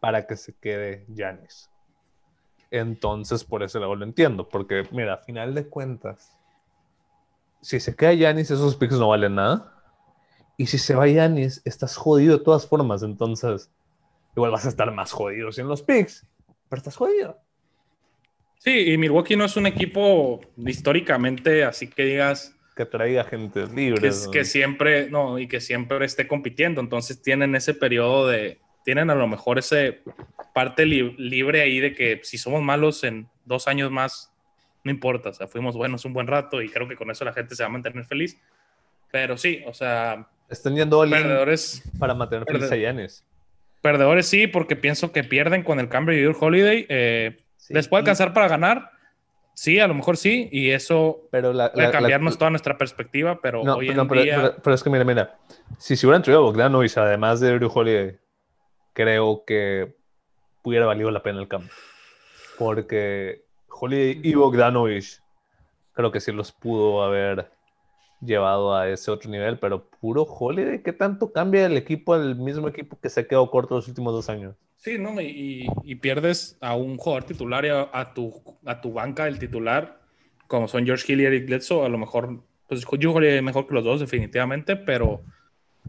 [0.00, 1.70] para que se quede Giannis.
[2.76, 6.36] Entonces, por ese lado lo entiendo, porque mira, a final de cuentas,
[7.62, 9.72] si se queda Giannis, esos picks no valen nada.
[10.56, 13.70] Y si se va Giannis, estás jodido de todas formas, entonces
[14.34, 16.26] igual vas a estar más jodido sin los picks,
[16.68, 17.38] pero estás jodido.
[18.58, 23.74] Sí, y Milwaukee no es un equipo históricamente, así que digas Que traiga gente que,
[23.76, 24.08] libre.
[24.08, 26.80] es- que siempre, no, y que siempre esté compitiendo.
[26.80, 30.02] Entonces tienen ese periodo de, tienen a lo mejor ese
[30.54, 34.32] parte li- libre ahí de que si somos malos en dos años más,
[34.84, 37.32] no importa, o sea, fuimos buenos un buen rato y creo que con eso la
[37.32, 38.38] gente se va a mantener feliz.
[39.10, 43.24] Pero sí, o sea, Están yendo in perdedores, para mantener feliz a Giannis.
[43.80, 46.86] perdedores sí, porque pienso que pierden con el cambio de Holiday.
[46.88, 48.90] Eh, Sí, ¿Les puede alcanzar para ganar?
[49.54, 52.76] Sí, a lo mejor sí, y eso Pero la, puede la- la- cambiarnos toda nuestra
[52.76, 54.36] perspectiva, pero No, hoy pero, en pero- día...
[54.36, 55.38] pero- pero es que mira, mira.
[55.78, 58.18] Si se hubieran traído a Bogdanovich, además de Drew Holiday,
[58.94, 59.96] creo que
[60.64, 61.70] hubiera valido la pena el cambio.
[62.58, 65.20] Porque Holiday y Bogdanovich
[65.92, 67.50] creo que sí los pudo haber
[68.20, 72.68] llevado a ese otro nivel, pero puro Holiday, ¿qué tanto cambia el equipo al mismo
[72.68, 74.56] equipo que se quedó corto los últimos dos años?
[74.76, 75.20] Sí, ¿no?
[75.20, 79.38] Y, y- pierdes a un jugador titular y a, a tu, a tu banca del
[79.38, 80.00] titular,
[80.46, 83.74] como son George Hill y Eric Bledsoe, a lo mejor, pues yo jugaría mejor que
[83.74, 85.22] los dos, definitivamente, pero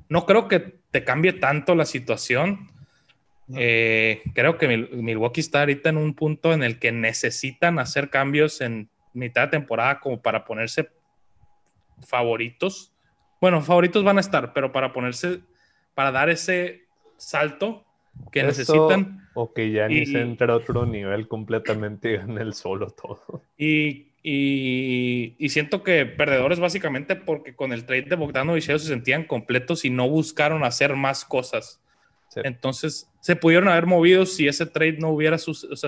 [0.10, 2.68] no creo que te cambie tanto la situación.
[3.54, 8.62] Eh, creo que Milwaukee está ahorita en un punto en el que necesitan hacer cambios
[8.62, 10.90] en mitad de temporada como para ponerse
[12.06, 12.94] favoritos.
[13.40, 15.42] Bueno, favoritos van a estar, pero para ponerse,
[15.94, 16.86] para dar ese
[17.18, 17.86] salto
[18.32, 19.30] que necesitan.
[19.34, 23.44] O que ya ni se entra a otro nivel completamente en el solo todo.
[23.58, 29.26] Y, y, siento que perdedores básicamente porque con el trade de Bogdano y se sentían
[29.26, 31.82] completos y no buscaron hacer más cosas.
[32.44, 35.38] Entonces se pudieron haber movido si ese trade no hubiera,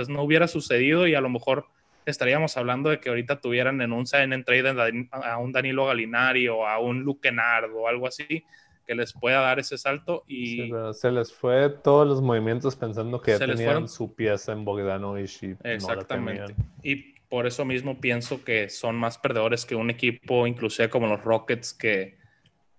[0.08, 1.66] no hubiera sucedido y a lo mejor
[2.06, 6.66] estaríamos hablando de que ahorita tuvieran en un en trade a un Danilo Galinari o
[6.66, 8.44] a un Luke Kennard o algo así
[8.88, 13.32] que les pueda dar ese salto y se les fue todos los movimientos pensando que
[13.32, 16.56] ya tenían su pieza en Bogdanovich y exactamente.
[16.82, 21.22] y por eso mismo pienso que son más perdedores que un equipo inclusive como los
[21.22, 22.17] Rockets que,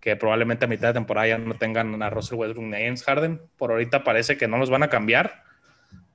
[0.01, 3.41] que probablemente a mitad de temporada ya no tengan a Russell Westbrook ni James Harden
[3.57, 5.43] por ahorita parece que no los van a cambiar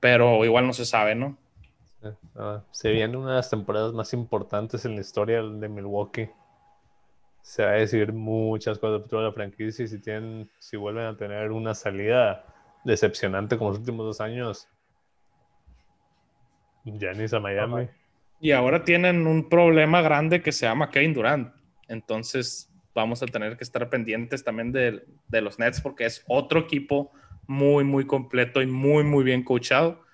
[0.00, 1.38] pero igual no se sabe no
[2.36, 6.30] Ah, se viene una de las temporadas más importantes en la historia de Milwaukee.
[7.42, 11.16] Se va a decir muchas cosas de la franquicia y si, tienen, si vuelven a
[11.16, 12.44] tener una salida
[12.84, 14.68] decepcionante como los últimos dos años,
[16.84, 17.88] Janis a Miami.
[18.40, 21.54] Y ahora tienen un problema grande que se llama Kevin Durant.
[21.88, 26.60] Entonces vamos a tener que estar pendientes también de, de los Nets porque es otro
[26.60, 27.12] equipo
[27.46, 30.04] muy, muy completo y muy, muy bien coachado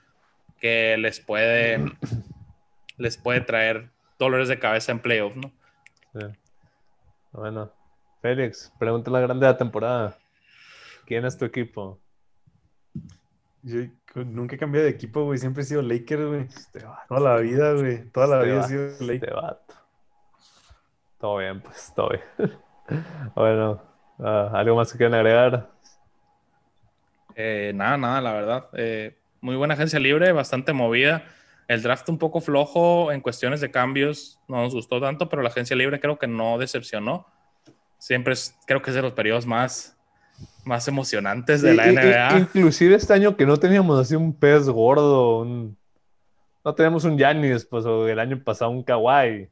[0.61, 1.85] que les puede,
[2.99, 5.53] les puede traer dolores de cabeza en playoff, ¿no?
[7.33, 7.73] Bueno,
[8.21, 10.19] Félix, pregunta la grande de la temporada.
[11.07, 11.99] ¿Quién es tu equipo?
[13.63, 13.81] Yo
[14.15, 15.39] nunca he cambiado de equipo, güey.
[15.39, 16.41] Siempre he sido Lakers, güey.
[16.43, 18.05] Este Toda la vida, güey.
[18.11, 19.57] Toda la este vida he sido este Lakers.
[21.19, 22.59] Todo bien, pues, todo bien.
[23.35, 23.83] bueno,
[24.19, 25.71] ah, ¿algo más que quieran agregar?
[27.35, 28.69] Eh, nada, nada, la verdad.
[28.75, 31.25] Eh, muy buena agencia libre, bastante movida.
[31.69, 35.49] El draft un poco flojo en cuestiones de cambios, no nos gustó tanto, pero la
[35.49, 37.27] agencia libre creo que no decepcionó.
[37.99, 39.97] Siempre es, creo que es de los periodos más,
[40.65, 42.39] más emocionantes de la NBA.
[42.41, 45.45] Inclusive este año que no teníamos así un pez gordo,
[46.65, 49.49] no teníamos un Giannis, pues o el año pasado un Kawhi.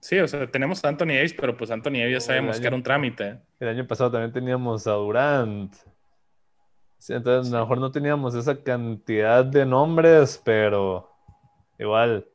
[0.00, 2.76] Sí, o sea, tenemos a Anthony Davis, pero pues Anthony Davis ya sabemos que era
[2.76, 3.38] un trámite.
[3.58, 5.74] El año pasado también teníamos a Durant
[7.08, 11.10] entonces, a lo mejor no teníamos esa cantidad de nombres, pero
[11.78, 12.26] igual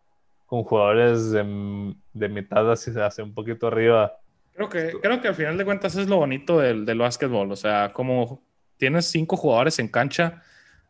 [0.45, 4.17] con jugadores de, de mitad hacia, hace un poquito arriba.
[4.53, 7.51] Creo que, creo que al final de cuentas es lo bonito del, del básquetbol.
[7.51, 8.41] O sea, como
[8.77, 10.41] tienes cinco jugadores en cancha,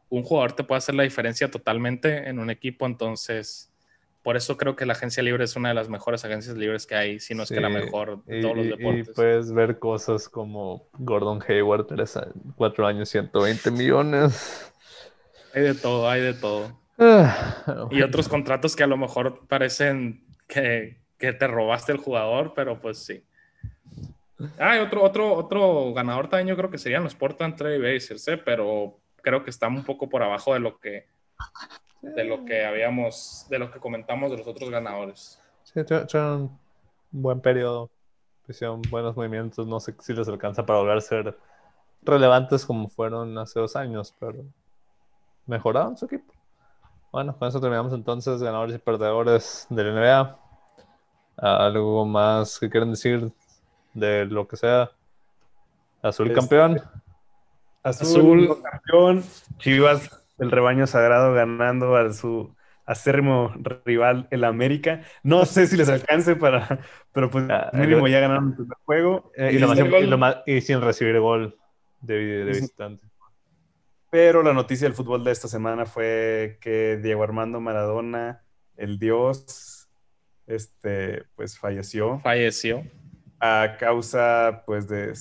[0.10, 2.86] un jugador te puede hacer la diferencia totalmente en un equipo.
[2.86, 3.73] Entonces,
[4.24, 6.96] por eso creo que la agencia libre es una de las mejores agencias libres que
[6.96, 9.10] hay, si no es que la mejor de todos los deportes.
[9.10, 12.18] Y puedes ver cosas como Gordon Hayward, tres,
[12.56, 14.72] cuatro años, 120 millones.
[15.54, 16.80] Hay de todo, hay de todo.
[16.98, 22.54] Ah, y otros contratos que a lo mejor parecen que, que, te robaste el jugador,
[22.56, 23.24] pero pues sí.
[24.58, 28.38] Ah, otro, otro, otro ganador también yo creo que serían los Portland Trail Blazers, ¿eh?
[28.38, 31.08] pero creo que están un poco por abajo de lo que
[32.04, 35.40] de lo que habíamos, de lo que comentamos de los otros ganadores.
[35.64, 36.42] Sí, tuvieron
[37.14, 37.90] un buen periodo,
[38.48, 41.38] hicieron buenos movimientos, no sé si les alcanza para volver a ser
[42.02, 44.44] relevantes como fueron hace dos años, pero
[45.46, 46.34] mejoraron su equipo.
[47.12, 50.40] Bueno, con eso terminamos entonces ganadores y perdedores de la NBA.
[51.38, 53.32] ¿Algo más que quieran decir
[53.94, 54.92] de lo que sea?
[56.02, 56.82] Azul este, campeón.
[57.82, 59.24] Azul campeón.
[59.60, 62.56] Chivas el rebaño sagrado ganando a su
[62.86, 63.54] acérrimo
[63.86, 65.02] rival, el América.
[65.24, 66.80] No sé si les alcance para,
[67.12, 69.32] pero pues ah, mínimo ya ganaron el primer juego.
[69.36, 71.58] Eh, y, sin recibir gol
[72.02, 73.08] de, visitante.
[74.10, 78.44] Pero la noticia del fútbol de esta semana fue que Diego Armando Maradona,
[78.78, 79.90] el dios,
[80.46, 82.20] este, pues falleció.
[82.20, 82.84] Falleció.
[83.40, 85.14] A causa, pues, de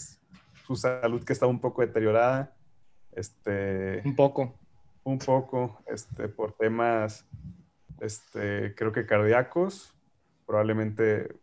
[0.67, 2.55] su salud que estaba un poco deteriorada.
[3.13, 4.03] Este.
[4.05, 4.62] Un poco
[5.05, 7.27] un poco este, por temas,
[8.01, 9.95] este, creo que cardíacos,
[10.47, 11.35] probablemente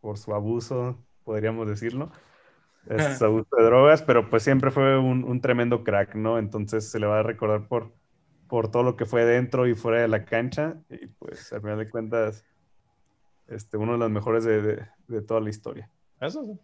[0.00, 2.10] por su abuso, podríamos decirlo,
[2.88, 6.38] es abuso de drogas, pero pues siempre fue un, tremendo crack, ¿no?
[6.38, 7.92] Entonces se le va a recordar por,
[8.48, 11.78] por todo lo que fue dentro y fuera de la cancha, y pues al final
[11.78, 12.44] de cuentas,
[13.48, 15.90] este, uno de los mejores de, de toda la historia.
[16.20, 16.58] Eso sí.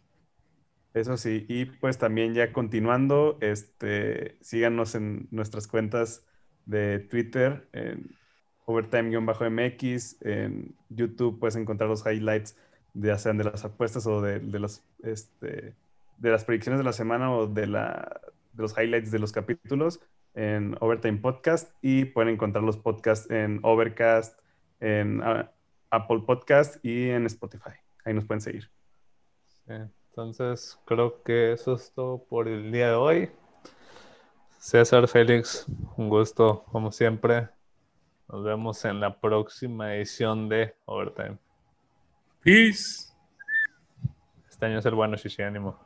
[0.94, 6.26] Eso sí, y pues también ya continuando, este, síganos en nuestras cuentas
[6.66, 8.14] de Twitter, en
[8.66, 12.58] overtime-mx, en YouTube puedes encontrar los highlights,
[12.92, 15.74] de, sean de las apuestas o de, de, los, este,
[16.18, 18.20] de las predicciones de la semana o de, la,
[18.52, 20.00] de los highlights de los capítulos.
[20.34, 24.38] en Overtime Podcast y pueden encontrar los podcasts en Overcast,
[24.80, 25.52] en ah,
[25.90, 27.72] Apple Podcast y en Spotify.
[28.04, 28.70] Ahí nos pueden seguir.
[29.66, 29.74] Sí,
[30.12, 33.30] Entonces, creo que eso es todo por el día de hoy.
[34.58, 35.64] César Félix,
[35.96, 37.48] un gusto, como siempre.
[38.28, 41.38] Nos vemos en la próxima edición de Overtime.
[42.42, 43.10] Peace.
[44.50, 45.80] Este año es el bueno, Shishi, ánimo.